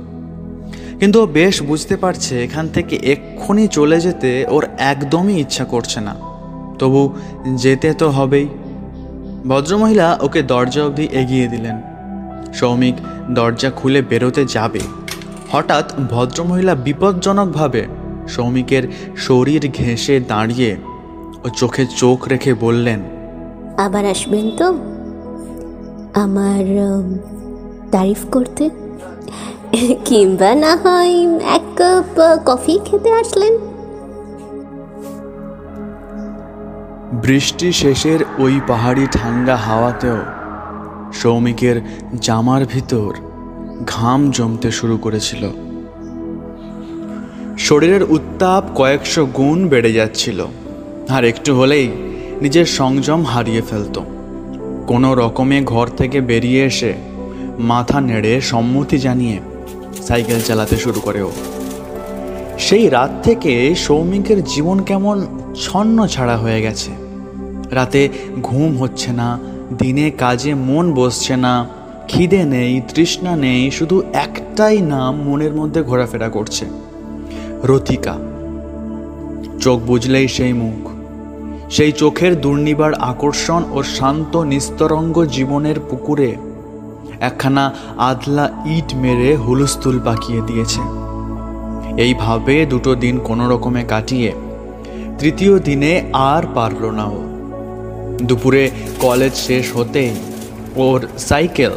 কিন্তু 1.01 1.23
ও 1.23 1.27
বেশ 1.27 1.63
বুঝতে 1.63 1.97
পারছে 1.97 2.45
এখান 2.45 2.69
থেকে 2.69 2.97
এক্ষুনি 2.97 3.69
চলে 3.69 4.01
যেতে 4.01 4.47
ওর 4.49 4.67
একদমই 4.79 5.41
ইচ্ছা 5.41 5.65
করছে 5.65 6.01
না। 6.01 6.15
তবু 6.79 7.15
যেতে 7.55 7.95
তো 7.95 8.11
হবেই। 8.11 8.49
ভদ্রমহিলা 9.49 10.19
ওকে 10.21 10.43
দরজা 10.43 10.85
অবধি 10.85 11.09
এগিয়ে 11.13 11.49
দিলেন। 11.49 11.90
সৌমিক 12.55 12.95
দরজা 13.31 13.71
খুলে 13.71 14.03
বেরোতে 14.03 14.45
যাবে। 14.45 14.81
হঠাৎ 15.53 15.93
ভদ্রমহিলা 16.11 16.75
বিপজ্জনকভাবে 16.75 17.87
সৌমিকের 18.29 18.83
শরীর 19.17 19.71
ঘেঁষে 19.71 20.21
দাঁড়িয়ে 20.21 20.77
ও 21.45 21.49
চোখে 21.49 21.87
চোখ 21.97 22.29
রেখে 22.29 22.55
বললেন 22.55 23.01
আবার 23.77 24.05
আসবেন 24.07 24.51
তো? 24.57 24.69
আমার 26.21 26.65
তারিফ 27.93 28.19
করতে। 28.31 28.71
কিংবা 30.05 30.55
না 30.55 30.77
হয় 30.77 31.15
এক 31.43 31.63
কাপ 31.77 32.17
কফি 32.47 32.79
খেতে 32.85 33.11
আসলেন। 33.13 33.55
বৃষ্টি 37.13 37.73
শেষের 37.73 38.21
ওই 38.39 38.61
পাহাড়ি 38.69 39.07
ঠান্ডা 39.13 39.57
হাওয়াতেও 39.57 40.19
সৌমিকের 41.13 41.81
জামার 42.21 42.67
ভিতর 42.67 43.15
ঘাম 43.87 44.31
জমতে 44.31 44.71
শুরু 44.71 44.99
করেছিল। 44.99 45.49
শরীরের 47.59 48.03
উত্তাপ 48.03 48.65
কয়েকশো 48.75 49.27
গুণ 49.27 49.69
বেড়ে 49.69 49.93
যাচ্ছিল, 49.93 50.47
আর 51.09 51.25
একটু 51.25 51.55
হলেই 51.55 51.89
নিজের 52.41 52.67
সংযম 52.67 53.25
হারিয়ে 53.25 53.63
ফেলত। 53.63 53.99
কোনো 54.87 55.15
রকমে 55.15 55.63
ঘর 55.63 55.87
থেকে 55.87 56.21
বেরিয়ে 56.21 56.65
এসে 56.65 56.93
মাথা 57.59 58.01
নেড়ে 58.01 58.41
সম্মতি 58.41 58.99
জানিয়ে 58.99 59.39
সাইকেল 60.03 60.41
চালাতে 60.41 60.77
শুরু 60.77 61.01
করে 61.01 61.23
ও 61.23 61.31
সেই 62.59 62.89
রাত 62.89 63.11
থেকে 63.23 63.75
সৌমিকের 63.75 64.45
জীবন 64.45 64.83
কেমন 64.83 65.27
ছন্ন 65.61 66.07
ছাড়া 66.07 66.37
হয়ে 66.37 66.63
গেছে। 66.63 66.91
রাতে 67.71 68.09
ঘুম 68.43 68.77
হচ্ছে 68.77 69.13
না 69.13 69.39
দিনে 69.79 70.11
কাজে 70.11 70.55
মন 70.55 70.95
বসছে 70.95 71.37
না, 71.37 71.69
খিদে 72.09 72.45
নেই, 72.45 72.81
তৃষ্ণা 72.95 73.37
নেই, 73.37 73.71
শুধু 73.71 74.03
একটাই 74.13 74.81
নাম 74.81 75.23
মনের 75.23 75.53
মধ্যে 75.53 75.83
ঘোরাফেরা 75.83 76.29
করছে। 76.29 76.67
রতিকা। 77.65 78.19
চোখ 79.61 79.81
বুঝলেই 79.81 80.29
সেই 80.29 80.53
মুখ। 80.53 80.91
সেই 81.73 81.93
চোখের 81.93 82.41
দুর্নিবার 82.41 82.95
আকর্ষণ 82.95 83.63
ও 83.73 83.83
শান্ত 83.83 84.37
নিস্তরঙ্গ 84.37 85.25
জীবনের 85.25 85.81
পুকুরে 85.91 86.37
একখানা 87.21 87.75
আদলা 87.99 88.51
ইট 88.67 88.95
মেরে 88.95 89.37
হুলস্থুল 89.37 90.01
পাকিয়ে 90.05 90.41
দিয়েছে। 90.47 90.81
এইভাবে 91.97 92.67
দুটো 92.67 92.95
দিন 92.95 93.19
কোনো 93.19 93.51
রকমে 93.51 93.85
কাটিয়ে 93.85 94.33
তৃতীয় 95.19 95.59
দিনে 95.59 96.03
আর 96.13 96.43
পারল 96.55 96.91
না 96.91 97.05
ও। 97.05 97.30
দুপুরে 98.23 98.71
কলেজ 99.01 99.35
শেষ 99.35 99.77
হতেই 99.77 100.11
ওর 100.77 101.09
সাইকেল 101.19 101.71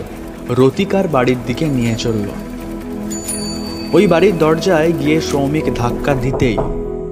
রতিকার 0.50 1.08
বাড়ির 1.08 1.38
দিকে 1.48 1.66
নিয়ে 1.66 1.96
চলল। 1.96 2.26
ওই 3.94 4.08
বাড়ির 4.08 4.38
দরজায় 4.38 4.94
গিয়ে 5.00 5.22
সৌমিক 5.22 5.64
ধাক্কা 5.76 6.14
দিতেই 6.14 6.58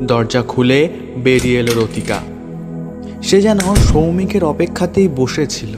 দরজা 0.04 0.42
খুলে 0.42 0.90
বেরিয়ে 1.24 1.60
এলো 1.60 1.82
রতিকা। 1.82 2.20
সে 3.24 3.42
যেন 3.42 3.60
সৌমিকের 3.60 4.44
অপেক্ষাতেই 4.44 5.08
বসেছিল। 5.08 5.78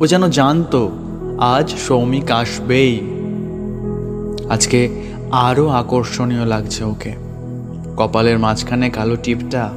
ও 0.00 0.06
যেন 0.06 0.28
জানতো, 0.28 0.90
আজ 1.38 1.74
সৌমিক 1.88 2.30
আসবেই। 2.30 3.00
আজকে 4.48 4.88
আরও 5.30 5.68
আকর্ষণীয় 5.68 6.46
লাগছে 6.46 6.84
ওকে। 6.84 7.12
কপালের 7.96 8.38
মাঝখানে 8.38 8.90
কালো 8.90 9.16
টিপটা 9.16 9.70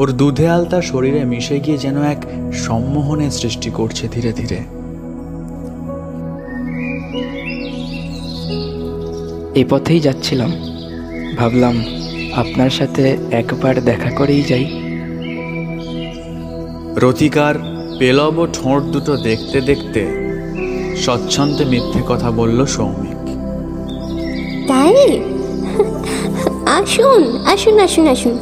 ওর 0.00 0.12
দুধে 0.12 0.48
আলতা 0.48 0.82
শরীরে 0.82 1.24
মিশে 1.24 1.60
গিয়ে 1.60 1.78
যেন 1.78 2.02
এক 2.02 2.18
সম্মোহনের 2.52 3.30
সৃষ্টি 3.30 3.70
করছে 3.70 4.08
ধীরে 4.08 4.32
ধীরে। 4.32 4.56
এই 9.54 9.64
পথেই 9.70 10.00
যাচ্ছিলাম। 10.00 10.52
ভাবলাম 11.36 11.84
আপনার 12.34 12.70
সাথে 12.70 13.16
একবার 13.30 13.84
দেখা 13.84 14.10
করেই 14.10 14.42
যাই। 14.42 14.66
রতিকার 16.96 17.54
পেলব 17.98 18.46
ঠোঁট 18.52 18.82
দুটো 18.82 19.16
দেখতে 19.16 19.60
দেখতে 19.60 20.02
স্বচ্ছন্দে 20.96 21.64
মিথ্যে 21.64 22.00
কথা 22.08 22.30
বলল 22.30 22.64
সৌমিক। 22.64 23.22
তাই? 24.68 25.20
আসুন 26.66 27.46
আসুন 27.46 27.80
আসুন 27.80 28.06
আসুন। 28.08 28.38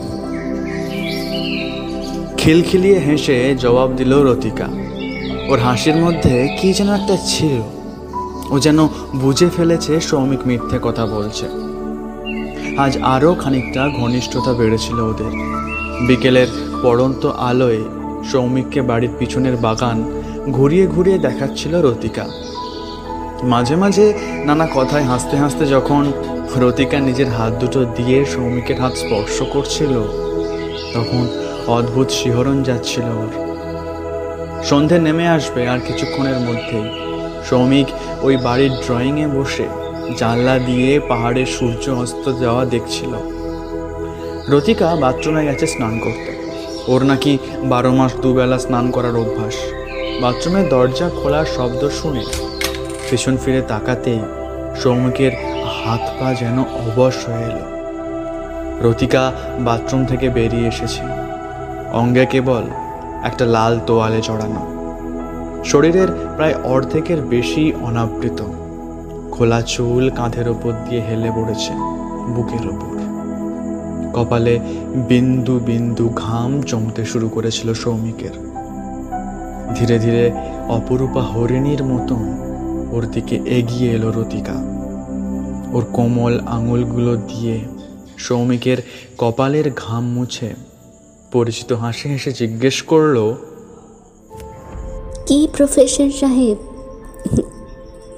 খিলখিলিয়ে 2.39 2.99
হেসে 2.99 3.55
জবাব 3.59 3.89
দিল 3.97 4.13
রতিকা। 4.23 4.69
ওর 5.49 5.59
হাসির 5.59 5.97
মধ্যে 5.97 6.35
কি 6.61 6.73
যেন 6.73 6.91
একটা 6.95 7.17
ছিল। 7.27 7.61
ও 8.51 8.59
যেন 8.59 8.89
বুঝে 9.15 9.49
ফেলেছে 9.57 10.01
সৌমিক 10.01 10.39
মিথ্যে 10.47 10.79
কথা 10.83 11.07
বলছে। 11.07 11.47
আজ 12.79 12.93
আরও 13.15 13.35
খানিকটা 13.35 13.83
ঘনিষ্ঠতা 13.89 14.53
বেড়েছিল 14.53 14.99
ওদের। 15.01 15.33
বিকেলের 16.07 16.47
পড়ন্ত 16.83 17.27
আলোয় 17.27 17.81
সৌমিককে 18.33 18.81
বাড়ির 18.83 19.11
পিছনের 19.19 19.57
বাগান 19.57 19.99
ঘুরিয়ে 20.51 20.87
ঘুরিয়ে 20.87 21.19
দেখাচ্ছিল 21.19 21.73
রতিকা। 21.83 22.25
মাঝে 23.43 23.77
মাঝে 23.77 24.07
নানা 24.45 24.67
কথায় 24.75 25.05
হাসতে 25.05 25.37
হাসতে 25.37 25.67
যখন 25.67 26.13
রতিকা 26.57 26.99
নিজের 27.01 27.29
হাত 27.29 27.53
দুটো 27.53 27.81
দিয়ে 27.97 28.25
সৌমিকের 28.25 28.81
হাত 28.81 28.95
স্পর্শ 28.97 29.37
করছিল, 29.43 29.93
তখন 30.95 31.23
অদ্ভুত 31.69 32.11
শিহরণ 32.11 32.63
যাচ্ছিল 32.63 33.03
ওর। 33.03 33.33
সন্ধে 34.65 34.99
নেমে 34.99 35.29
আসবে 35.29 35.69
আর 35.69 35.79
কিছুক্ষণের 35.87 36.39
মধ্যেই। 36.41 36.89
শ্রমিক 37.49 37.87
ওই 38.23 38.37
বাড়ির 38.37 38.71
ড্রয়িংয়ে 38.71 39.27
বসে 39.27 39.69
জানলা 40.17 40.59
দিয়ে 40.59 41.01
পাহাড়ে 41.09 41.47
সূর্য 41.47 41.91
অস্ত 41.91 42.41
যাওয়া 42.41 42.65
দেখছিল। 42.65 43.13
রতিকা 44.51 44.97
বাথরুমে 44.97 45.45
গেছে 45.45 45.67
স্নান 45.67 45.99
করতে। 45.99 46.31
ওর 46.89 47.03
নাকি 47.03 47.39
বারো 47.63 47.93
মাস 47.93 48.13
দুবেলা 48.15 48.59
স্নান 48.59 48.91
করার 48.91 49.17
অভ্যাস। 49.17 49.55
বাথরুমের 50.21 50.69
দরজা 50.69 51.11
খোলার 51.23 51.45
শব্দ 51.57 51.89
শুনে 51.89 52.25
পেছন 53.11 53.37
ফিরে 53.37 53.63
তাকাতেই 53.63 54.21
সৌমিকের 54.83 55.33
হাত 55.65 56.01
পা 56.21 56.35
যেন 56.35 56.59
অবশ 56.59 57.29
হয়ে 57.29 57.45
এলো। 57.45 57.65
রতিকা 58.89 59.33
বাথরুম 59.59 60.05
থেকে 60.05 60.29
বেরিয়ে 60.29 60.69
এসেছে। 60.69 61.18
অঙ্গে 61.93 62.27
কেবল 62.27 62.63
একটা 63.23 63.47
লাল 63.47 63.81
তোয়ালে 63.87 64.23
চড়ানো। 64.23 64.79
শরীরের 65.65 66.09
প্রায় 66.37 66.55
অর্ধেকের 66.55 67.23
বেশি 67.23 67.73
অনাবৃত। 67.73 68.43
খোলা 69.33 69.63
চুল 69.63 70.11
কাঁধের 70.11 70.49
ওপর 70.49 70.73
দিয়ে 70.73 71.03
হেলে 71.03 71.31
পড়েছে 71.31 71.73
বুকের 72.29 72.67
ওপর। 72.67 72.99
কপালে 74.15 74.61
বিন্দু 74.95 75.61
বিন্দু 75.67 76.09
ঘাম 76.09 76.61
জমতে 76.61 77.05
শুরু 77.05 77.29
করেছিল 77.29 77.75
সৌমিকের। 77.75 78.35
ধীরে 79.75 79.99
ধীরে 79.99 80.31
অপরূপা 80.69 81.23
হরিণীর 81.23 81.85
মতন 81.85 82.23
ওর 82.93 83.07
দিকে 83.07 83.37
এগিয়ে 83.37 83.93
এলো 83.93 84.11
রতিকা। 84.11 84.55
ওর 85.73 85.85
কোমল 85.93 86.41
আঙুলগুলো 86.41 87.17
দিয়ে 87.17 87.61
সৌমিকের 88.19 88.79
কপালের 89.19 89.71
ঘাম 89.77 90.05
মুছে 90.05 90.68
পরিচিত 91.33 91.73
হাসি 91.73 92.09
হেসে 92.09 92.33
জিজ্ঞেস 92.33 92.83
করল 92.83 93.35
কি 95.27 95.49
প্রফেসর 95.57 96.11
সাহেব? 96.11 96.57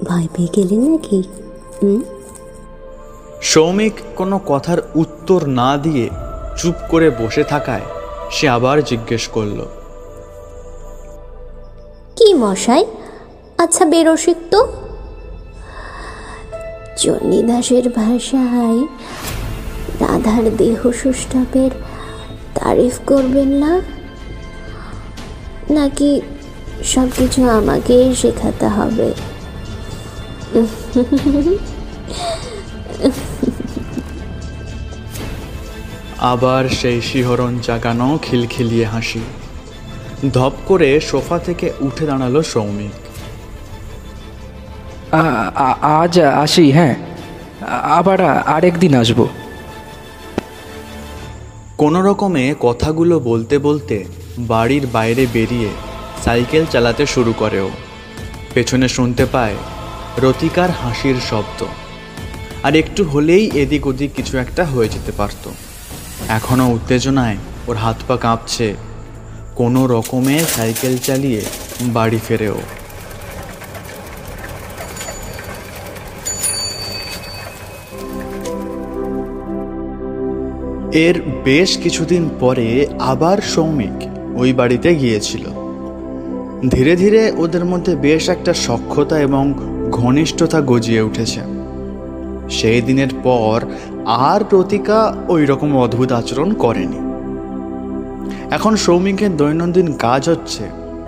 ভয় 0.03 0.27
পেয়ে 0.35 0.49
গেলেন 0.55 0.81
নাকি? 0.91 1.23
সৌমিক 3.41 3.93
কোনো 4.15 4.39
কথার 4.47 4.79
উত্তর 4.95 5.47
না 5.47 5.77
দিয়ে 5.77 6.09
চুপ 6.57 6.75
করে 6.89 7.09
বসে 7.09 7.43
থাকায় 7.43 7.85
সে 8.31 8.49
আবার 8.49 8.83
জিজ্ঞেস 8.83 9.27
করল 9.27 9.59
কি 12.15 12.33
মশাই? 12.33 12.85
আচ্ছা 13.57 13.85
বেরসিক 13.85 14.37
তো? 14.51 14.59
চণ্ডীদাসের 16.97 17.89
ভাষায় 17.89 18.81
রাধার 19.99 20.43
দেহ 20.57 20.79
সুষ্ঠবের 20.91 21.71
তারিফ 22.55 22.99
করবেন 23.07 23.47
না? 23.47 23.81
নাকি 25.69 26.21
সব 26.83 27.07
কিছু 27.17 27.49
আমাকেই 27.49 28.15
শেখাতে 28.15 28.67
হবে? 28.67 29.09
আবার 36.19 36.69
সেই 36.69 37.01
শিহরণ 37.01 37.59
জাগানো 37.63 38.19
খিলখিলিয়ে 38.21 38.85
হাসি। 38.85 39.21
ধপ 40.33 40.51
করে 40.65 40.99
সোফা 40.99 41.39
থেকে 41.39 41.67
উঠে 41.79 42.05
দাঁড়াল 42.05 42.41
সৌমিক। 42.41 42.95
আজ 46.01 46.19
আসি 46.19 46.71
হ্যাঁ। 46.71 46.95
আবার 47.99 48.21
আরেকদিন 48.55 48.93
আসব। 48.95 49.19
কোনো 51.81 52.01
রকমে 52.01 52.55
কথাগুলো 52.59 53.19
বলতে 53.19 53.57
বলতে 53.57 54.05
বাড়ির 54.39 54.87
বাইরে 54.87 55.27
বেরিয়ে 55.33 55.69
সাইকেল 56.23 56.65
চালাতে 56.71 57.05
শুরু 57.05 57.33
করে 57.37 57.59
ও 57.59 57.69
পেছনে 58.53 58.87
শুনতে 58.87 59.25
পায় 59.25 59.55
রতিকার 60.17 60.71
হাসির 60.71 61.15
শব্দ। 61.29 61.65
আর 62.63 62.75
একটু 62.75 63.03
হলেই 63.03 63.51
এদিক 63.53 63.87
ওদিক 63.87 64.11
কিছু 64.15 64.37
একটা 64.37 64.65
হয়ে 64.65 64.89
যেতে 64.89 65.11
পারত। 65.11 65.49
এখনও 66.27 66.71
উত্তেজনায় 66.71 67.37
ওর 67.67 67.75
হাত 67.75 67.97
পা 68.07 68.17
কাঁপছে। 68.17 68.75
কোনো 69.55 69.87
রকমে 69.87 70.39
সাইকেল 70.55 70.97
চালিয়ে 70.97 71.41
বাড়ি 71.81 72.19
ফেরে 72.27 72.49
এর 80.93 81.21
বেশ 81.43 81.77
কিছুদিন 81.77 82.29
পরে 82.39 82.87
আবার 82.99 83.37
সৌমিক 83.37 84.03
ওই 84.35 84.53
বাড়িতে 84.53 84.95
গিয়েছিল। 84.95 85.45
ধীরে 86.69 86.95
ধীরে 86.95 87.31
ওদের 87.37 87.65
মধ্যে 87.65 87.95
বেশ 87.95 88.29
একটা 88.29 88.53
সখ্যতা 88.53 89.19
এবং 89.19 89.53
ঘনিষ্ঠতা 89.91 90.61
গজিয়ে 90.61 91.01
উঠেছে। 91.01 91.39
সেই 92.49 92.81
দিনের 92.81 93.07
পর 93.23 93.61
আর 94.05 94.43
প্রতিকা 94.43 95.15
ওই 95.29 95.45
রকম 95.45 95.77
অদ্ভুত 95.77 96.11
আচরণ 96.11 96.53
করেনি। 96.53 96.99
এখন 98.51 98.75
সৌমিকের 98.75 99.37
দৈনন্দিন 99.37 99.93
কাজ 99.97 100.29
হচ্ছে 100.29 100.63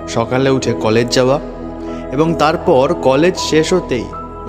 সকালে 0.07 0.49
উঠে 0.49 0.73
কলেজ 0.73 1.07
যাওয়া 1.11 1.39
এবং 2.11 2.35
তারপর 2.35 2.93
কলেজ 2.93 3.37
শেষ 3.37 3.73
হতেই 3.73 4.03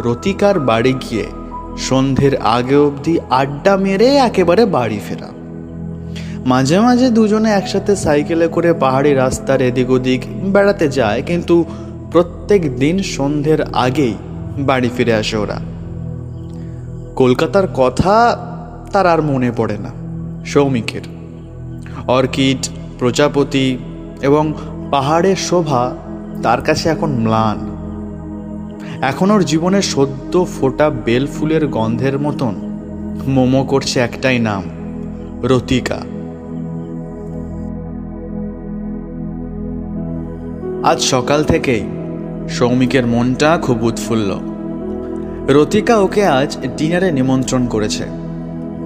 রতিকার 0.05 0.61
বাড়ি 0.61 0.93
গিয়ে 0.93 1.27
সন্ধ্যের 1.77 2.37
আগে 2.37 2.77
অবধি 2.77 3.19
আড্ডা 3.31 3.77
মেরে 3.77 4.17
একেবারে 4.17 4.67
বাড়ি 4.67 5.01
ফেরা। 5.09 5.29
মাঝে 6.47 6.81
মাঝে 6.81 7.11
দুজনে 7.11 7.51
একসাথে 7.53 7.97
সাইকেলে 7.97 8.49
করে 8.49 8.73
পাহাড়ি 8.73 9.15
রাস্তার 9.15 9.61
এদিক 9.61 9.91
ওদিক 9.91 10.27
বেড়াতে 10.53 10.89
যায়, 10.89 11.23
কিন্তু 11.23 11.65
প্রত্যেক 12.11 12.77
দিন 12.77 13.03
সন্ধ্যের 13.03 13.61
আগেই 13.73 14.15
বাড়ি 14.59 14.89
ফিরে 14.97 15.15
আসে 15.15 15.37
ওরা। 15.37 15.59
কলকাতার 17.17 17.67
কথা 17.75 18.39
তার 18.93 19.07
আর 19.07 19.23
মনে 19.23 19.53
পড়ে 19.57 19.77
না, 19.77 19.91
সৌমিকের। 20.47 21.03
অর্কিড, 22.07 22.69
প্রজাপতি 22.99 23.79
এবং 24.23 24.55
পাহাড়ের 24.91 25.37
শোভা 25.37 25.93
তার 26.43 26.63
কাছে 26.63 26.89
এখন 26.89 27.11
ম্লান। 27.11 27.74
এখন 29.03 29.31
ওর 29.31 29.45
জীবনে 29.45 29.83
সদ্য 29.83 30.47
ফোটা 30.61 30.91
বেল 30.91 31.27
ফুলের 31.27 31.67
গন্ধের 31.67 32.19
মতন। 32.19 32.55
মোমো 33.27 33.65
করছে 33.65 34.01
একটাই 34.01 34.39
নাম, 34.39 34.63
রতিকা। 35.43 36.01
আজ 40.89 41.01
সকাল 41.01 41.45
থেকেই 41.45 41.83
সৌমিকের 42.49 43.07
মনটা 43.07 43.59
খুব 43.63 43.83
উৎফুল্ল। 43.83 44.39
রতিকা 45.49 45.97
ওকে 45.97 46.27
আজ 46.27 46.57
ডিনারে 46.77 47.13
নিমন্ত্রণ 47.13 47.67
করেছে। 47.67 48.05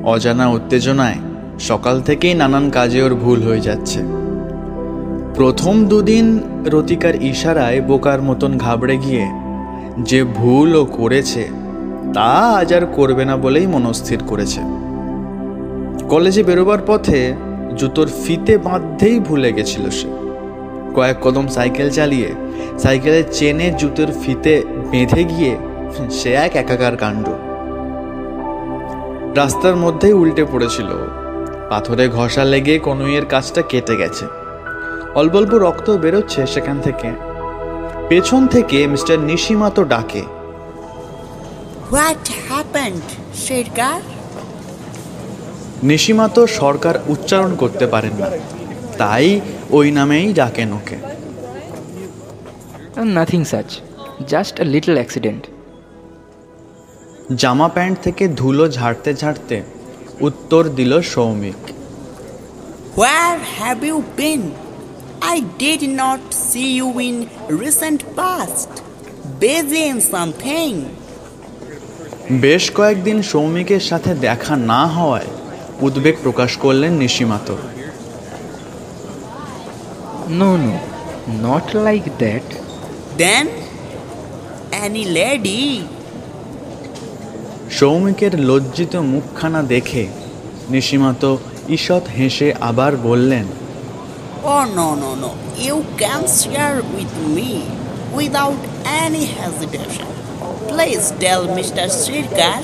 অজানা 0.05 0.49
উত্তেজনায় 0.49 1.15
সকাল 1.61 2.01
থেকেই 2.01 2.35
নানান 2.35 2.71
কাজে 2.71 3.03
ওর 3.03 3.15
ভুল 3.15 3.43
হয়ে 3.43 3.61
যাচ্ছে। 3.61 4.01
প্রথম 5.35 5.87
দুদিন 5.87 6.41
রতিকার 6.67 7.23
ইশারায় 7.23 7.81
বোকার 7.81 8.23
মতন 8.23 8.59
ঘাবড়ে 8.59 8.97
গিয়ে 8.97 9.48
যে 10.03 10.25
ভুল 10.25 10.77
ও 10.77 10.85
করেছে, 10.85 11.49
তা 12.15 12.57
আজ 12.59 12.75
আর 12.75 12.87
করবে 12.87 13.25
না 13.25 13.37
বলেই 13.37 13.67
মনস্থির 13.67 14.19
করেছে। 14.27 14.61
কলেজে 16.09 16.43
বেরোবার 16.43 16.79
পথে 16.87 17.35
জুতোর 17.77 18.09
ফিতে 18.25 18.59
বাঁধতেই 18.59 19.21
ভুলে 19.21 19.53
গেছিল 19.53 19.91
সে। 19.91 20.09
কয়েক 20.95 21.17
কদম 21.23 21.47
সাইকেল 21.47 21.91
চালিয়ে 21.91 22.35
সাইকেলের 22.79 23.25
চেনে 23.33 23.71
জুতোর 23.79 24.07
ফিতে 24.23 24.63
বেঁধে 24.91 25.25
গিয়ে 25.25 25.57
সে 26.11 26.33
এক 26.33 26.57
একাকার 26.57 26.97
কাণ্ড। 26.97 27.29
রাস্তার 29.37 29.77
মধ্যেই 29.77 30.13
উল্টে 30.13 30.45
পড়েছিল। 30.45 30.87
পাথরে 31.71 32.09
ঘষা 32.09 32.45
লেগে 32.45 32.79
কনুইয়ের 32.79 33.27
কাজটা 33.27 33.63
কেটে 33.63 33.97
গেছে। 33.97 34.27
অল্প 35.15 35.37
অল্প 35.37 35.55
রক্ত 35.55 35.91
বেরোচ্ছে 35.91 36.47
সেখান 36.47 36.81
থেকে। 36.81 37.28
পেছন 38.11 38.42
থেকে 38.55 38.79
মিস্টার 38.92 39.18
নিশিমাতো 39.31 39.83
ডাকে। 39.92 40.23
What 41.94 42.25
happened, 42.51 43.09
Sherkar? 43.44 44.01
নিশিমাতো 45.90 46.40
সরকার 46.61 46.94
উচ্চারণ 47.09 47.53
করতে 47.62 47.87
পারেন 47.87 48.14
না। 48.23 48.29
তাই 49.01 49.27
ওই 49.79 49.87
নামেই 49.99 50.27
ডাকেন 50.40 50.71
ওকে 50.79 50.97
nothing 53.16 53.42
such 53.51 53.68
just 54.33 54.55
a 54.61 54.66
little 54.75 54.94
accident 55.01 55.42
জামা 57.42 57.68
প্যান্ট 57.77 57.97
থেকে 58.07 58.25
ধুলো 58.40 58.64
ঝাড়তে 58.77 59.11
ঝাড়তে 59.21 59.57
উত্তর 60.29 60.62
দিল 60.79 60.92
Soumik. 61.14 61.61
Where 63.01 63.40
have 63.59 63.81
you 63.90 63.99
been? 64.21 64.44
I 65.23 65.41
did 65.59 65.83
not 65.83 66.21
see 66.33 66.77
you 66.77 66.99
in 67.01 67.29
recent 67.51 68.05
past. 68.17 68.69
Busy 69.41 69.83
in 69.89 69.99
something. 70.15 70.75
বেশ 72.45 72.65
কয়েকদিন 72.71 73.19
সৌমিকের 73.23 73.83
সাথে 73.91 74.13
দেখা 74.27 74.55
না 74.71 74.83
হওয়ায় 74.87 75.31
উদ্বেগ 75.81 76.17
প্রকাশ 76.23 76.53
করলেন 76.57 76.93
Nishimato 77.03 77.55
no 80.31 80.51
no 80.57 80.75
not 81.45 81.67
like 81.87 82.05
that 82.19 82.47
Then, 83.19 83.47
any 84.85 85.05
lady? 85.21 85.65
সৌমিকের 87.79 88.35
লজ্জিত 88.49 88.95
মুখখানা 89.13 89.61
দেখে 89.75 90.05
নিশিমাতো 90.71 91.31
ঈষৎ 91.69 92.05
হেসে 92.19 92.49
আবার 92.61 92.93
বললেন 92.97 93.47
Oh, 94.51 94.65
no, 94.73 94.95
no, 94.95 95.15
no. 95.15 95.31
You 95.59 95.85
can 95.99 96.27
share 96.27 96.77
with 96.89 97.13
me 97.29 97.51
without 98.13 98.61
any 98.87 99.27
hesitation. 99.27 100.07
Please 100.69 101.11
tell 101.15 101.43
Mr. 101.49 101.85
Sirkar. 101.95 102.63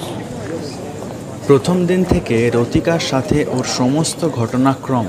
প্রথম 1.47 1.77
দিন 1.87 2.01
থেকে 2.05 2.37
রতিকার 2.51 3.03
সাথে 3.11 3.39
ওর 3.57 3.67
সমস্ত 3.81 4.21
ঘটনাক্রম 4.39 5.07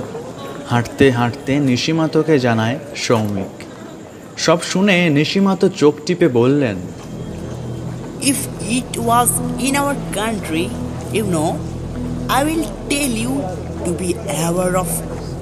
হাঁটতে 0.71 1.05
হাঁটতে 1.11 1.53
নিশিমাতকে 1.69 2.35
জানায় 2.45 2.77
সৌমিক 3.05 3.53
সব 4.45 4.59
শুনে 4.71 4.97
নিশিমাত 5.09 5.61
চোখ 5.81 5.93
টিপে 6.05 6.27
বললেন 6.39 6.77
if 8.31 8.39
it 8.75 8.91
was 9.05 9.29
in 9.67 9.73
our 9.81 9.97
country 10.17 10.65
you 11.15 11.25
know 11.37 11.45
I 12.35 12.39
will 12.45 12.65
tell 12.91 13.11
you 13.23 13.33
to 13.85 13.91
be 14.01 14.09
aware 14.29 14.71
of 14.83 14.89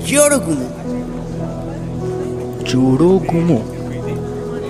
Jorogumo 0.08 0.68
Jorogumo. 3.30 3.60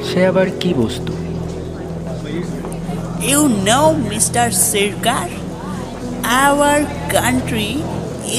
সে 0.08 0.19
আবার 0.32 0.47
কি 0.62 0.71
বস্তু? 0.82 1.13
You 3.29 3.41
know 3.69 3.82
mister 4.12 4.47
Sarkar 4.69 5.27
our 6.45 6.79
country 7.13 7.71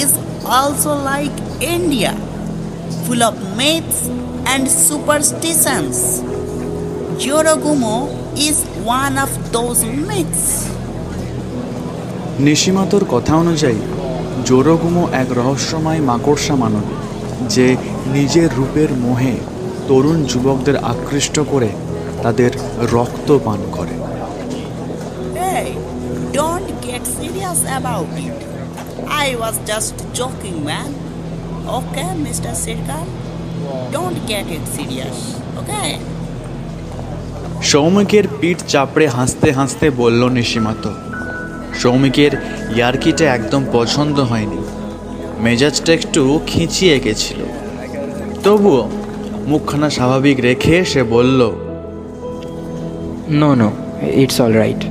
is 0.01 0.11
also 0.59 0.93
like 1.11 1.33
India 1.75 2.13
full 3.03 3.23
of 3.31 3.35
myths 3.61 3.99
and 4.47 4.65
superstitions 4.87 5.99
Jorogumo 7.25 7.97
is 8.49 8.57
one 8.85 9.13
of 9.25 9.31
those 9.57 9.79
myths 10.09 10.45
নিশিমাতর 12.47 13.03
কথা 13.13 13.33
অনুযায়ী 13.43 13.81
জোরোগুমো 14.49 15.03
এক 15.23 15.29
রহস্যময় 15.41 16.01
মাকড়সা 16.11 16.55
মানবী। 16.63 16.97
যে 17.49 17.67
নিজের 18.07 18.49
রূপের 18.57 18.91
মোহে 18.95 19.35
তরুণ 19.89 20.19
যুবকদের 20.25 20.77
আকৃষ্ট 20.85 21.37
করে 21.53 21.71
তাদের 22.23 22.51
রক্ত 22.95 23.29
পান 23.39 23.61
করে 23.77 23.95
Hey, 25.39 25.67
don't 26.33 26.69
get 26.81 27.03
serious 27.19 27.61
about 27.79 28.11
it. 28.19 28.39
I 29.25 29.27
was 29.37 29.55
just 29.67 29.95
joking, 30.13 30.59
man. 30.65 30.91
Okay, 31.71 32.11
Mr. 32.17 32.53
Sirkar? 32.55 33.05
Don't 33.93 34.19
get 34.27 34.47
it 34.49 34.65
serious, 34.69 35.19
okay? 35.61 35.91
সৌমিকের 37.63 38.27
পিঠ 38.41 38.59
চাপড়ে 38.69 39.07
হাসতে 39.09 39.49
হাসতে 39.53 39.87
বলল 40.01 40.23
নিশিমাতো 40.29 40.91
সৌমিকের 41.81 42.33
ইয়ার্কিটা 42.75 43.27
একদম 43.35 43.63
পছন্দ 43.73 44.17
হয়নি 44.21 44.61
মেজাজটা 45.45 45.93
একটু 45.93 46.41
খিঁচিয়ে 46.47 46.97
গেছিল 47.01 47.41
তবুও 48.45 48.83
মুখখানা 49.47 49.89
স্বাভাবিক 49.91 50.37
রেখে 50.41 50.85
সে 50.85 51.03
বলল 51.15 51.41
no 53.41 53.51
no 53.55 53.71
it's 54.23 54.39
all 54.41 54.53
right 54.53 54.83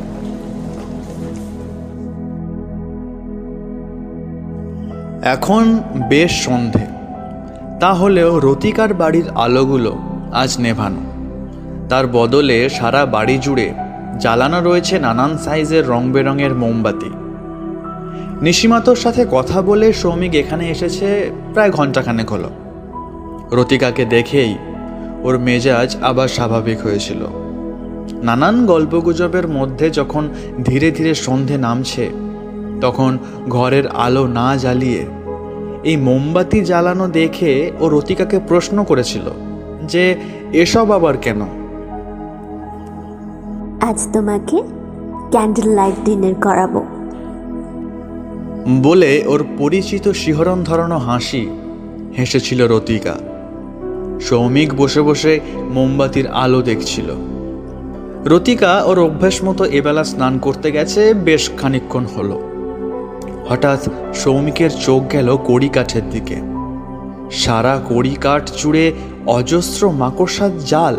এখন 5.35 5.65
বেশ 6.09 6.31
সন্ধে। 6.45 6.85
তাহলেও 7.79 8.31
রতিকার 8.39 8.91
বাড়ির 8.93 9.27
আলোগুলো 9.35 9.91
আজ 10.33 10.51
নেভানো। 10.59 11.01
তার 11.89 12.07
বদলে 12.07 12.57
সারা 12.69 13.01
বাড়ি 13.05 13.35
জুড়ে 13.37 13.67
জ্বালানো 14.19 14.59
রয়েছে 14.61 14.95
নানান 14.99 15.31
সাইজের 15.37 15.83
রং 15.87 16.03
বেরঙের 16.11 16.53
মোমবাতি। 16.55 17.11
নিশিমাতোর 18.43 18.95
সাথে 18.95 19.25
কথা 19.31 19.61
বলে 19.61 19.93
সৌমিক 19.93 20.35
এখানে 20.35 20.69
এসেছে 20.69 21.31
প্রায় 21.53 21.71
ঘন্টাখানেক 21.71 22.31
হলো। 22.31 22.49
রতিকাকে 23.51 24.05
দেখেই 24.05 24.57
ওর 25.23 25.39
মেজাজ 25.39 25.95
আবার 26.01 26.27
স্বাভাবিক 26.27 26.79
হয়েছিল। 26.81 27.25
নানান 28.23 28.65
গল্পগুজবের 28.65 29.47
মধ্যে 29.47 29.89
যখন 29.89 30.29
ধীরে 30.63 30.91
ধীরে 30.91 31.13
সন্ধে 31.15 31.57
নামছে, 31.57 32.09
তখন 32.81 33.17
ঘরের 33.49 33.87
আলো 33.87 34.27
না 34.27 34.57
জ্বালিয়ে 34.57 35.05
এই 35.83 35.97
মোমবাতি 35.97 36.61
জ্বালানো 36.61 37.07
দেখে 37.07 37.71
ও 37.79 37.89
রতিকাকে 37.89 38.39
প্রশ্ন 38.47 38.83
করেছিল 38.83 39.25
যে, 39.87 40.15
এসব 40.53 40.91
আবার 40.91 41.17
কেন? 41.17 41.41
আজ 43.81 44.07
তোমাকে 44.13 44.57
ক্যান্ডেল 45.31 45.69
লাইট 45.69 46.05
ডিনার 46.05 46.33
করাবো। 46.41 46.85
বলে 48.69 49.23
ওর 49.27 49.45
পরিচিত 49.57 50.11
শিহরণ 50.11 50.63
ধরানো 50.63 50.97
হাসি 50.97 51.49
হেসেছিল 52.17 52.67
রতিকা। 52.67 53.15
সৌমিক 54.21 54.73
বসে 54.73 55.01
বসে 55.01 55.39
মোমবাতির 55.69 56.27
আলো 56.27 56.61
দেখছিল। 56.61 57.11
রতিকা 58.25 58.83
ওর 58.83 58.99
অভ্যাস 58.99 59.43
মতো 59.43 59.65
এবেলা 59.65 60.03
স্নান 60.03 60.37
করতে 60.37 60.71
গেছে, 60.71 61.13
বেশ 61.13 61.49
খানিকক্ষণ 61.57 62.05
হলো। 62.05 62.41
হঠাৎ 63.49 63.89
সৌমিকের 64.15 64.69
চোখ 64.71 65.03
গেল 65.11 65.37
কড়ি 65.45 65.69
কাঠের 65.69 66.09
দিকে। 66.09 66.35
সারা 67.31 67.81
কড়ি 67.89 68.15
কাঠ 68.21 68.51
জুড়ে 68.57 68.93
অজস্র 69.25 69.91
মাকড়সার 69.91 70.57
জাল। 70.65 70.97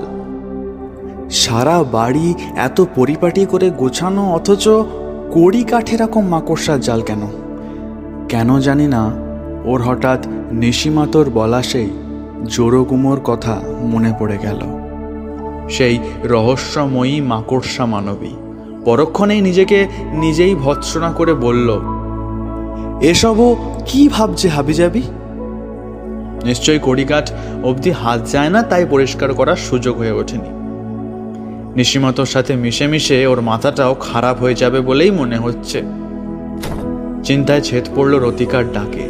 সারা 1.31 1.83
বাড়ি 1.83 2.35
এত 2.57 2.85
পরিপাটি 2.94 3.46
করে 3.46 3.70
গোছানো, 3.70 4.33
অথচ 4.35 4.68
কড়ি 5.33 5.62
কাঠে 5.62 5.94
এরকম 5.94 6.29
মাকড়সার 6.29 6.81
জাল 6.81 7.00
কেন? 7.00 7.43
কেন 8.35 8.59
জানি 8.59 8.87
না, 8.87 9.11
ওর 9.64 9.83
হঠাৎ 9.83 10.27
নিশিমাতোর 10.53 11.31
বলা 11.31 11.62
সেই 11.62 11.90
জোরগুমোর 12.44 13.20
কথা 13.25 13.61
মনে 13.81 14.12
পড়ে 14.18 14.38
গেল। 14.42 14.61
সেই 15.70 15.99
রহস্যময়ী 16.25 17.20
মাকড়সা 17.20 17.87
মানবী 17.87 18.31
পরক্ষণেই 18.85 19.40
নিজেকে 19.40 19.87
নিজেই 20.12 20.55
ভৎসনা 20.55 21.12
করে 21.12 21.35
বলল, 21.35 21.81
এসবও 23.01 23.57
কি 23.87 24.09
ভাবছে 24.09 24.49
হাবি 24.49 24.57
হাবিজাবি? 24.57 25.03
নিশ্চয়ই 26.44 26.79
কড়িকাঠ 26.83 27.31
অবধি 27.64 27.90
হাত 27.90 28.31
যায় 28.31 28.51
না, 28.51 28.62
তাই 28.62 28.87
পরিষ্কার 28.90 29.35
করার 29.35 29.57
সুযোগ 29.57 29.99
হয়ে 29.99 30.12
ওঠেনি। 30.12 30.51
নিশিমতোর 31.77 32.27
সাথে 32.27 32.57
মিশে 32.57 32.87
মিশে 32.87 33.27
ওর 33.27 33.40
মাথাটাও 33.40 33.94
খারাপ 33.94 34.40
হয়ে 34.40 34.55
যাবে 34.55 34.81
বলেই 34.81 35.11
মনে 35.11 35.37
হচ্ছে। 35.37 36.04
চিন্তায় 37.24 37.60
ছেদ 37.60 37.84
পড়ল 37.96 38.12
রতিকার 38.18 38.64
ডাকে। 38.72 39.04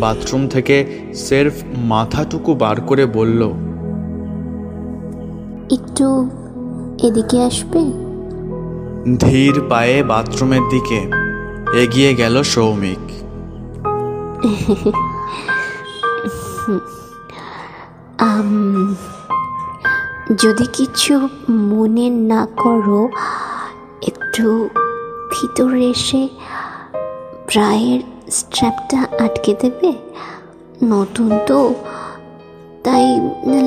বাথরুম 0.00 0.42
থেকে 0.48 0.76
সেরফ 1.14 1.54
মাথাটুকু 1.76 2.50
বার 2.54 2.80
করে 2.80 3.06
বলল 3.06 3.40
একটু 5.70 6.06
এদিকে 7.02 7.36
আসবে? 7.42 7.82
ধীর 9.18 9.56
পায়ে 9.68 9.96
বাথরুমের 10.02 10.64
দিকে 10.70 11.00
এগিয়ে 11.78 12.10
গেল 12.14 12.34
সৌমিক। 12.42 13.04
যদি 20.42 20.66
কিছু 20.72 21.28
মনে 21.68 22.10
না 22.10 22.46
করো 22.56 23.08
একটু 24.02 24.46
ভিতরে 25.30 25.82
এসে 25.88 26.22
প্রায়ের 27.52 28.00
স্ট্র্যাপটা 28.30 29.24
আটকে 29.24 29.54
দেবে? 29.60 29.92
নতুন 30.84 31.38
তো, 31.46 31.74
তাই 32.84 33.04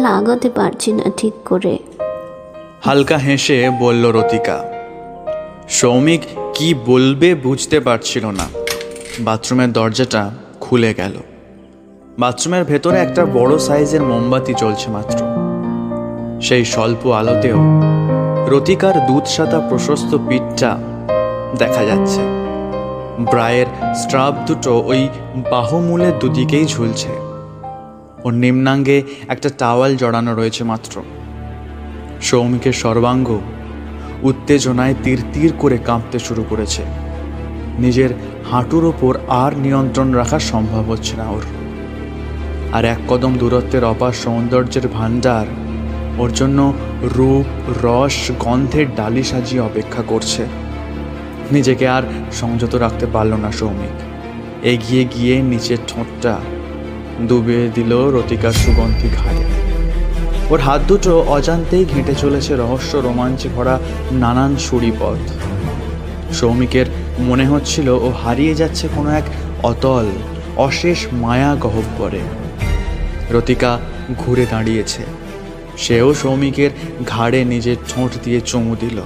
লাগাতে 0.02 0.50
পারছি 0.50 0.94
না 0.94 1.04
ঠিক 1.18 1.34
করে। 1.46 1.78
হালকা 2.86 3.18
হেসে 3.18 3.70
বলল 3.80 4.12
রতিকা, 4.12 4.64
সৌমিক 5.70 6.22
কি 6.54 6.74
বলবে 6.74 7.36
বুঝতে 7.36 7.80
পারছিল 7.80 8.26
না। 8.26 8.48
বাথরুমের 9.20 9.72
দরজাটা 9.72 10.32
খুলে 10.62 10.94
গেল। 10.94 11.14
বাথরুমের 12.20 12.64
ভেতরে 12.64 12.98
একটা 12.98 13.26
বড় 13.26 13.60
সাইজের 13.60 14.02
মোমবাতি 14.02 14.54
জ্বলছে 14.54 14.92
মাত্র। 14.92 15.18
সেই 16.42 16.66
স্বল্প 16.66 17.08
আলোতেও 17.08 17.58
রতিকার 18.48 19.08
দুধ 19.08 19.26
সাদা 19.26 19.60
প্রশস্ত 19.60 20.18
পিঠটা 20.30 20.78
দেখা 21.58 21.84
যাচ্ছে। 21.84 22.45
ব্রায়ের 23.20 23.66
স্ট্রাপ 23.96 24.34
দুটো 24.48 24.84
ওই 24.86 25.10
বাহুমূলের 25.52 26.20
দুদিকেই 26.20 26.66
ঝুলছে। 26.66 27.08
ওর 28.24 28.34
নিম্নাঙ্গে 28.34 29.04
একটা 29.28 29.50
টাওয়াল 29.58 29.96
জড়ানো 29.96 30.36
রয়েছে 30.36 30.64
মাত্র। 30.64 31.04
সৌমিকের 32.22 32.74
সর্বাঙ্গ 32.74 33.40
উত্তেজনায় 34.24 34.96
তীর 35.04 35.24
তীর 35.34 35.54
করে 35.60 35.78
কাঁপতে 35.78 36.20
শুরু 36.20 36.46
করেছে। 36.50 36.84
নিজের 37.80 38.10
হাঁটুর 38.52 38.86
ওপর 38.86 39.18
আর 39.28 39.58
নিয়ন্ত্রণ 39.58 40.14
রাখা 40.14 40.40
সম্ভব 40.40 40.84
হচ্ছে 40.90 41.18
না 41.18 41.30
ওর। 41.30 41.42
আর 42.72 42.86
এক 42.86 42.98
কদম 43.08 43.34
দূরত্বের 43.38 43.84
অপার 43.84 44.14
সৌন্দর্যের 44.14 44.88
ভাণ্ডার 44.88 45.46
ওর 46.18 46.34
জন্য 46.34 46.74
রূপ, 47.02 47.46
রস, 47.84 48.32
গন্ধের 48.40 48.86
ডালি 48.96 49.24
সাজিয়ে 49.24 49.62
অপেক্ষা 49.62 50.04
করছে। 50.08 50.46
নিজেকে 51.52 51.88
আর 51.88 52.04
সংযত 52.32 52.76
রাখতে 52.76 53.06
পারল 53.06 53.34
না 53.34 53.52
সৌমিক। 53.52 53.96
এগিয়ে 54.66 55.04
গিয়ে 55.04 55.42
নিচের 55.42 55.78
ঠোঁটটা 55.88 56.38
ডুবিয়ে 57.30 57.70
দিল 57.76 58.10
রতিকার 58.12 58.52
সুগন্ধি 58.52 59.10
ঘাড়ে। 59.16 59.44
ওর 60.50 60.60
হাত 60.60 60.82
দুটো 60.88 61.22
অজান্তেই 61.28 61.86
ঘেঁটে 61.86 62.16
চলেছে 62.16 62.56
রহস্য 62.56 62.98
রোমাঞ্চে 62.98 63.50
ভরা 63.56 63.80
নানান 64.12 64.56
সুরিপথ 64.56 65.32
সৌমিকের 66.34 66.86
মনে 67.20 67.46
হচ্ছিল 67.46 67.90
ও 67.90 68.12
হারিয়ে 68.24 68.56
যাচ্ছে 68.56 68.88
কোনো 68.96 69.10
এক 69.10 69.24
অতল, 69.64 70.06
অশেষ 70.58 71.08
মায়া 71.14 71.56
গহব্বরে। 71.56 72.20
রতিকা 73.32 73.80
ঘুরে 74.18 74.46
দাঁড়িয়েছে। 74.50 75.04
সেও 75.78 76.14
সৌমিকের 76.14 76.70
ঘাড়ে 77.06 77.44
নিজের 77.44 77.76
ঠোঁট 77.90 78.12
দিয়ে 78.24 78.42
চুমু 78.42 78.76
দিল। 78.80 79.02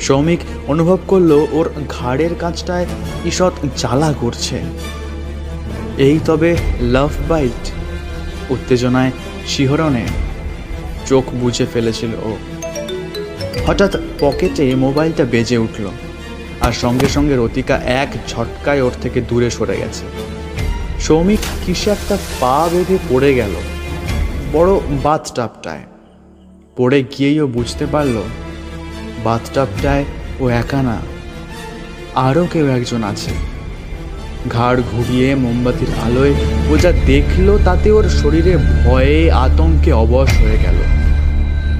সৌমিক 0.00 0.38
অনুভব 0.66 0.98
করল 1.08 1.46
ওর 1.52 1.70
ঘাড়ের 1.88 2.30
কাছটায় 2.38 2.86
ঈষৎ 3.24 3.52
জ্বালা 3.76 4.14
করছে। 4.20 4.60
এই 5.98 6.18
তবে 6.24 6.56
লাভ 6.80 7.10
বাইট, 7.28 7.64
উত্তেজনায় 8.50 9.10
শিহরণে 9.46 10.06
চোখ 11.06 11.24
বুঝে 11.34 11.66
ফেলেছিল 11.72 12.10
ও। 12.14 12.36
হঠাৎ 13.66 13.96
পকেটে 14.20 14.74
মোবাইলটা 14.74 15.24
বেজে 15.24 15.56
উঠল 15.56 15.86
আর 16.60 16.72
সঙ্গে 16.72 17.08
সঙ্গে 17.08 17.36
রতিকা 17.36 17.76
এক 17.76 18.08
ঝটকায় 18.28 18.82
ওর 18.82 18.92
থেকে 19.02 19.20
দূরে 19.20 19.50
সরে 19.50 19.76
গেছে। 19.76 20.04
সৌমিক 21.00 21.38
কিসে 21.66 21.90
একটা 21.90 22.16
পা 22.40 22.68
বেঁধে 22.72 22.98
পড়ে 23.08 23.34
গেল, 23.34 23.54
বড় 24.52 24.80
বাথটাবটায়। 25.02 25.84
পড়ে 26.76 27.02
গিয়েই 27.02 27.40
ও 27.40 27.46
বুঝতে 27.46 27.86
পারল 27.86 28.22
বাথটাবটায় 29.24 30.04
ও 30.40 30.48
একা 30.48 30.82
না। 30.82 30.98
আরও 32.14 32.46
কেউ 32.52 32.66
একজন 32.66 33.02
আছে। 33.04 33.30
ঘাড় 34.52 34.82
ঘুরিয়ে 34.92 35.34
মোমবাতির 35.34 35.88
আলোয় 36.06 36.34
ও 36.68 36.76
যা 36.76 36.92
দেখল 37.06 37.58
তাতে 37.64 37.90
ওর 37.90 38.08
শরীরে 38.08 38.56
ভয়ে 38.56 39.32
আতঙ্কে 39.32 39.92
অবশ 39.92 40.38
হয়ে 40.38 40.58
গেল। 40.58 40.74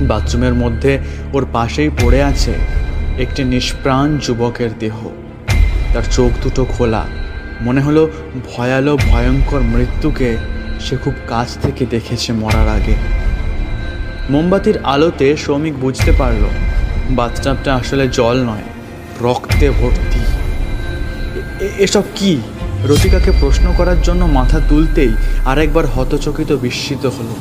বাথরুমের 0.06 0.54
মধ্যে 0.54 0.98
ওর 1.32 1.46
পাশেই 1.52 1.90
পড়ে 2.02 2.22
আছে 2.22 2.52
একটি 3.18 3.44
নিষ্প্রাণ 3.44 4.18
যুবকের 4.18 4.70
দেহ। 4.78 5.08
তার 5.94 6.02
চোখ 6.12 6.42
দুটো 6.42 6.64
খোলা। 6.64 7.06
মনে 7.60 7.80
হলো 7.80 8.10
ভয়ালো, 8.46 8.96
ভয়ঙ্কর 8.96 9.60
মৃত্যুকে 9.60 10.36
সে 10.80 10.96
খুব 10.96 11.14
কাছ 11.26 11.56
থেকে 11.62 11.86
দেখেছে 11.86 12.32
মরার 12.32 12.68
আগে। 12.68 12.94
মোমবাতির 14.30 14.78
আলোতে 14.84 15.36
শ্রমিক 15.36 15.80
বুঝতে 15.80 16.12
পারল 16.12 16.44
বাথটাবটা 17.10 17.74
আসলে 17.74 18.08
জল 18.08 18.44
নয়, 18.44 18.66
রক্তে 19.20 19.70
ভর্তি। 19.70 20.20
এসব 21.78 22.02
কি? 22.14 22.40
রতিকাকে 22.88 23.32
প্রশ্ন 23.40 23.74
করার 23.76 24.02
জন্য 24.02 24.24
মাথা 24.24 24.60
তুলতেই 24.68 25.12
আরেকবার 25.44 25.86
হতচকিত 25.86 26.52
বিস্মিত 26.52 27.06
হলো। 27.06 27.34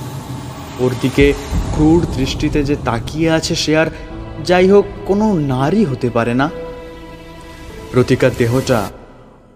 ওর 0.80 0.92
দিকে 1.02 1.34
ক্রূর 1.74 2.06
দৃষ্টিতে 2.16 2.64
যে 2.64 2.76
তাকিয়ে 2.86 3.32
আছে 3.32 3.56
সে 3.56 3.78
আর 3.78 3.88
যাই 4.46 4.70
হোক, 4.70 4.86
কোনো 5.06 5.40
নারী 5.40 5.86
হতে 5.86 6.10
পারে 6.10 6.34
না। 6.34 6.50
রতিকার 7.94 8.32
দেহটা 8.38 8.90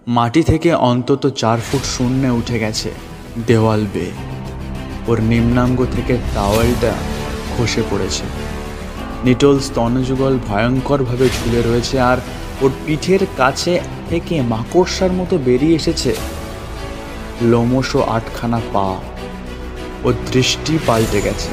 মাটি 0.08 0.42
থেকে 0.42 0.74
অন্তত 0.74 1.26
চার 1.26 1.58
ফুট 1.58 1.84
শূন্যে 1.84 2.30
উঠে 2.30 2.58
গেছে, 2.58 2.90
দেওয়াল 3.46 3.86
বেয়ে। 3.94 4.12
ওর 5.06 5.20
নিম্নাঙ্গ 5.20 5.86
থেকে 5.92 6.16
টাওয়ালটা 6.34 6.92
খসে 7.58 7.82
পড়েছে। 7.90 8.51
নিটোল 9.24 9.58
স্তনযুগল 9.58 10.38
ভয়ঙ্করভাবে 10.48 11.28
ঝুলে 11.28 11.62
রয়েছে 11.62 12.00
আর 12.00 12.16
ওর 12.62 12.70
পিঠের 12.86 13.18
কাছে 13.36 13.80
থেকে 14.08 14.40
মাকড়সার 14.40 15.12
মতো 15.12 15.38
বেরিয়ে 15.38 15.74
এসেছে। 15.74 16.16
লোমশ 17.42 17.96
আটখানা 17.96 18.60
পা। 18.72 18.96
ওর 20.04 20.14
দৃষ্টি 20.32 20.78
পাল্টে 20.86 21.20
গেছে। 21.20 21.48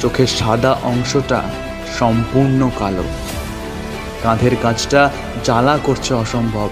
চোখের 0.00 0.26
সাদা 0.26 0.72
অংশটা 0.82 1.42
সম্পূর্ণ 1.98 2.70
কালো। 2.78 3.04
কাঁধের 4.22 4.56
কাজটা 4.62 5.10
জ্বালা 5.44 5.78
করছে 5.84 6.14
অসম্ভব। 6.14 6.68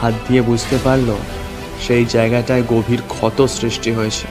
হাত 0.00 0.14
দিয়ে 0.28 0.42
বুঝতে 0.42 0.78
পারল, 0.84 1.16
সেই 1.86 2.04
জায়গাটায় 2.04 2.62
গভীর 2.68 3.02
ক্ষত 3.08 3.46
সৃষ্টি 3.46 3.92
হয়েছে। 3.92 4.26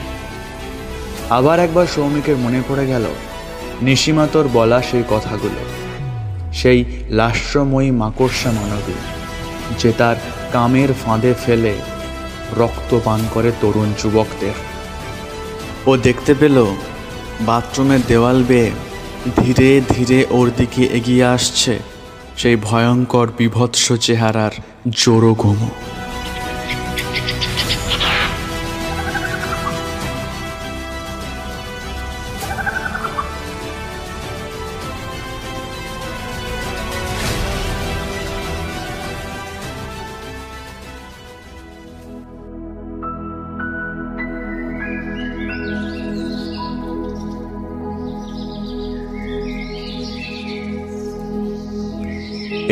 আবার 1.30 1.58
একবার 1.58 1.86
সৌমিকের 1.86 2.36
মনে 2.36 2.62
পড়ে 2.68 2.86
গেল 2.86 3.04
নিশিমাতর 3.86 4.44
বলা 4.58 4.78
সেই 4.82 5.04
কথাগুলো, 5.10 5.60
সেই 6.52 6.80
লাস্যময়ী 7.18 7.90
মাকড়সা 8.00 8.50
মানবী 8.58 8.96
যে 9.80 9.90
তার 9.98 10.16
কামের 10.52 10.90
ফাঁদে 11.02 11.32
ফেলে 11.44 11.74
রক্ত 12.60 12.90
পান 13.04 13.20
করে 13.34 13.50
তরুণ 13.60 13.88
যুবকদের। 14.00 14.56
ও 15.90 15.92
দেখতে 16.06 16.32
পেল 16.34 16.56
বাথরুমের 17.40 18.02
দেওয়াল 18.08 18.38
বেয়ে 18.48 18.70
ধীরে 19.40 19.70
ধীরে 19.94 20.18
ওর 20.30 20.48
দিকে 20.56 20.82
এগিয়ে 20.98 21.24
আসছে 21.24 21.74
সেই 22.36 22.56
ভয়ঙ্কর 22.66 23.26
বিভৎস 23.38 23.84
চেহারার 24.00 24.54
জোরো 25.00 25.32
ঘুমো। 25.34 25.70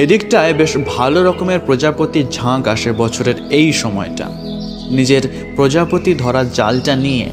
এদিকটায় 0.03 0.55
বেশ 0.55 0.73
ভালো 0.87 1.25
রকমের 1.25 1.61
প্রজাপতির 1.67 2.27
ঝাঁক 2.33 2.69
আসে 2.69 2.93
বছরের 2.93 3.35
এই 3.51 3.73
সময়টা। 3.73 4.27
নিজের 4.91 5.53
প্রজাপতি 5.57 6.15
ধরার 6.15 6.53
জালটা 6.53 6.97
নিয়ে 6.97 7.27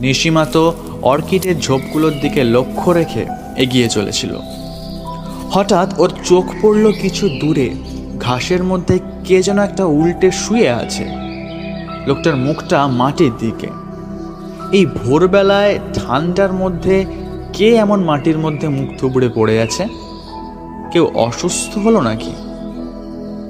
নিশিমা 0.00 0.44
তো 0.44 0.74
অর্কিডের 1.02 1.60
ঝোপগুলোর 1.60 2.12
দিকে 2.22 2.44
লক্ষ্য 2.44 2.90
রেখে 2.90 3.26
এগিয়ে 3.56 3.88
চলেছিল। 3.88 4.32
হঠাৎ 5.50 5.98
ওর 5.98 6.10
চোখ 6.24 6.44
পড়ল 6.62 6.92
কিছু 6.92 7.28
দূরে, 7.40 7.70
ঘাসের 8.18 8.64
মধ্যে 8.64 8.98
কে 9.24 9.42
যেন 9.42 9.58
একটা 9.58 9.84
উল্টে 9.84 10.30
শুয়ে 10.30 10.68
আছে। 10.68 11.04
লোকটার 12.06 12.36
মুখটা 12.36 12.86
মাটির 12.86 13.32
দিকে। 13.38 13.68
এই 14.72 14.86
ভোরবেলায় 14.86 15.78
ঠান্ডার 15.94 16.52
মধ্যে 16.52 17.04
কে 17.52 17.68
এমন 17.74 18.04
মাটির 18.04 18.38
মধ্যে 18.38 18.68
মুখ 18.68 18.88
থুবড়ে 18.98 19.28
পড়ে 19.34 19.62
আছে? 19.62 20.09
কেউ 20.92 21.04
অসুস্থ 21.14 21.78
হলো 21.78 22.00
নাকি? 22.00 22.32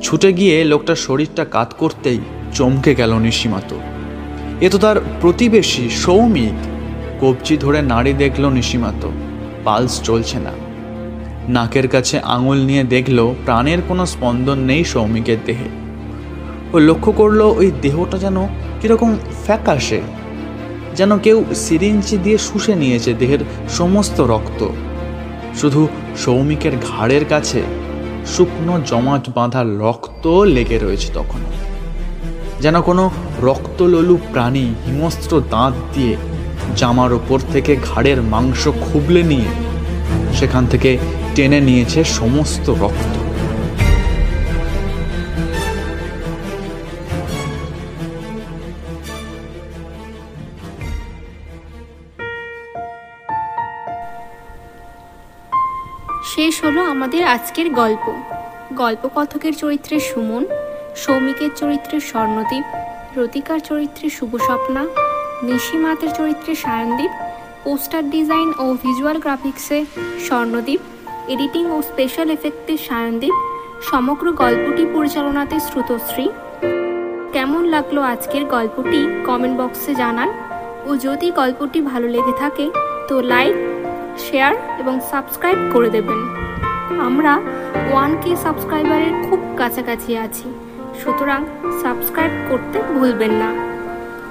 ছুটে 0.03 0.33
গিয়ে 0.33 0.65
লোকটার 0.65 0.97
শরীরটা 0.97 1.45
কাত 1.45 1.75
করতেই 1.79 2.19
চমকে 2.55 2.95
গেল 2.95 3.13
নিশিমাতো। 3.19 3.77
এ 4.61 4.69
তো 4.71 4.79
তার 4.79 4.97
প্রতিবেশী, 5.21 5.85
সৌমিক। 5.91 6.59
কবজি 7.21 7.57
ধরে 7.57 7.83
নাড়ি 7.83 8.13
দেখল 8.13 8.45
নিশিমাতো। 8.49 9.09
পালস 9.65 10.03
চলছে 10.03 10.39
না। 10.39 10.53
নাকের 11.49 11.89
কাছে 11.89 12.17
আঙুল 12.19 12.59
নিয়ে 12.59 12.85
দেখল 12.85 13.19
প্রাণের 13.45 13.81
কোনো 13.89 14.07
স্পন্দন 14.07 14.59
নেই 14.59 14.85
সৌমিকের 14.85 15.41
দেহে। 15.47 15.69
ও 16.73 16.77
লক্ষ্য 16.79 17.13
করল 17.13 17.41
ওই 17.41 17.69
দেহটা 17.83 18.19
যেন 18.19 18.37
কীরকম 18.81 19.17
ফ্যাকাশে, 19.45 20.01
যেন 20.97 21.19
কেউ 21.19 21.45
সিরিঞ্চি 21.55 22.17
দিয়ে 22.17 22.39
শুষে 22.39 22.75
নিয়েছে 22.75 23.11
দেহের 23.13 23.43
সমস্ত 23.69 24.21
রক্ত। 24.21 24.67
শুধু 25.61 25.89
সৌমিকের 26.17 26.73
ঘাড়ের 26.91 27.25
কাছে 27.25 27.63
শুকনো 28.27 28.81
জমাট 28.87 29.29
বাঁধা 29.29 29.65
রক্ত 29.65 30.27
লেগে 30.27 30.79
রয়েছে 30.79 31.13
তখন 31.15 31.41
যেন 32.61 32.81
কোনো 32.81 33.11
রক্তলোলু 33.43 34.19
প্রাণী 34.33 34.75
হিমস্ত্র 34.87 35.41
দাঁত 35.51 35.73
দিয়ে 35.95 36.17
জামার 36.77 37.13
ওপর 37.13 37.39
থেকে 37.53 37.77
ঘাড়ের 37.77 38.23
মাংস 38.23 38.69
খুবলে 38.69 39.23
নিয়ে 39.23 39.49
সেখান 40.35 40.67
থেকে 40.67 40.99
টেনে 41.35 41.61
নিয়েছে 41.61 42.05
সমস্ত 42.05 42.71
রক্ত। 42.71 43.30
হলো 56.63 56.81
আমাদের 56.85 57.23
আজকের 57.37 57.69
গল্প। 57.71 58.05
গল্পকথকের 58.73 59.55
চরিত্রে 59.57 59.97
সুমন, 60.01 60.45
সৌমিকের 61.03 61.51
চরিত্রে 61.57 62.01
স্বর্ণদ্বীপ 62.01 62.65
রতিকার 63.19 63.61
চরিত্রে 63.61 64.07
শুভস্বপ্না 64.11 64.83
নিশিমাতের 65.43 66.11
চরিত্রে 66.19 66.55
সায়নদ্বীপ 66.55 67.13
পোস্টার 67.65 68.03
ডিজাইন 68.11 68.49
ও 68.59 68.65
ভিজুয়াল 68.83 69.19
গ্রাফিক্সে 69.25 69.79
স্বর্ণদ্বীপ 70.27 70.81
এডিটিং 71.29 71.65
ও 71.75 71.77
স্পেশাল 71.83 72.29
এফেক্টে 72.31 72.75
সায়নদ্বীপ 72.89 73.35
সমগ্র 73.91 74.27
গল্পটি 74.33 74.85
পরিচালনাতে 74.95 75.57
শ্রুতশ্রী। 75.61 76.27
কেমন 77.33 77.63
লাগল 77.75 77.97
আজকের 78.13 78.45
গল্পটি 78.45 79.01
কমেন্ট 79.27 79.57
বক্সে 79.61 79.93
জানান 79.95 80.29
ও 80.89 80.91
যদি 80.97 81.27
গল্পটি 81.31 81.81
ভালো 81.81 82.07
লেগে 82.09 82.35
থাকে 82.39 82.67
তো 83.09 83.15
লাইক, 83.33 83.55
শেয়ার 84.27 84.55
এবং 84.79 84.95
সাবস্ক্রাইব 85.11 85.59
করে 85.73 85.91
দেবেন। 85.91 86.40
আমরা 87.01 87.41
ওয়ান 87.93 88.17
কে 88.23 88.37
সাবস্ক্রাইবারের 88.37 89.15
খুব 89.31 89.41
কাছাকাছি 89.57 90.17
আছি। 90.17 90.55
সুতরাং 91.05 91.45
সাবস্ক্রাইব 91.83 92.31
করতে 92.49 92.79
ভুলবেন 92.83 93.31
না। 93.31 93.51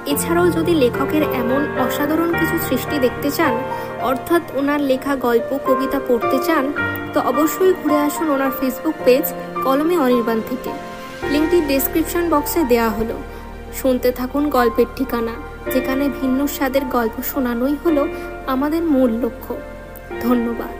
এছাড়াও 0.06 0.50
যদি 0.50 0.74
লেখকের 0.74 1.22
এমন 1.22 1.78
অসাধারণ 1.78 2.30
কিছু 2.40 2.56
সৃষ্টি 2.68 2.98
দেখতে 2.98 3.30
চান, 3.30 3.54
অর্থাৎ 4.02 4.42
ওনার 4.54 4.80
লেখা, 4.80 5.16
গল্প, 5.16 5.58
কবিতা 5.66 6.00
পড়তে 6.08 6.38
চান, 6.46 6.72
তো 7.14 7.20
অবশ্যই 7.20 7.72
ঘুরে 7.82 7.98
আসুন 7.98 8.30
ওনার 8.30 8.50
ফেসবুক 8.60 8.94
পেজ 9.04 9.24
কলমে 9.64 9.98
অনির্বাণ 9.98 10.40
থেকে। 10.50 10.70
লিঙ্কটি 11.30 11.60
ডেসক্রিপশন 11.60 12.30
বক্সে 12.30 12.64
দেওয়া 12.64 12.90
হলো। 12.90 13.16
শুনতে 13.74 14.12
থাকুন 14.12 14.48
গল্পের 14.48 14.86
ঠিকানা, 14.96 15.34
যেখানে 15.70 16.10
ভিন্ন 16.20 16.46
স্বাদের 16.46 16.84
গল্প 16.84 17.22
শোনানোই 17.22 17.76
হলো 17.84 18.08
আমাদের 18.46 18.82
মূল 18.82 19.10
লক্ষ্য। 19.10 19.56
ধন্যবাদ। 20.22 20.79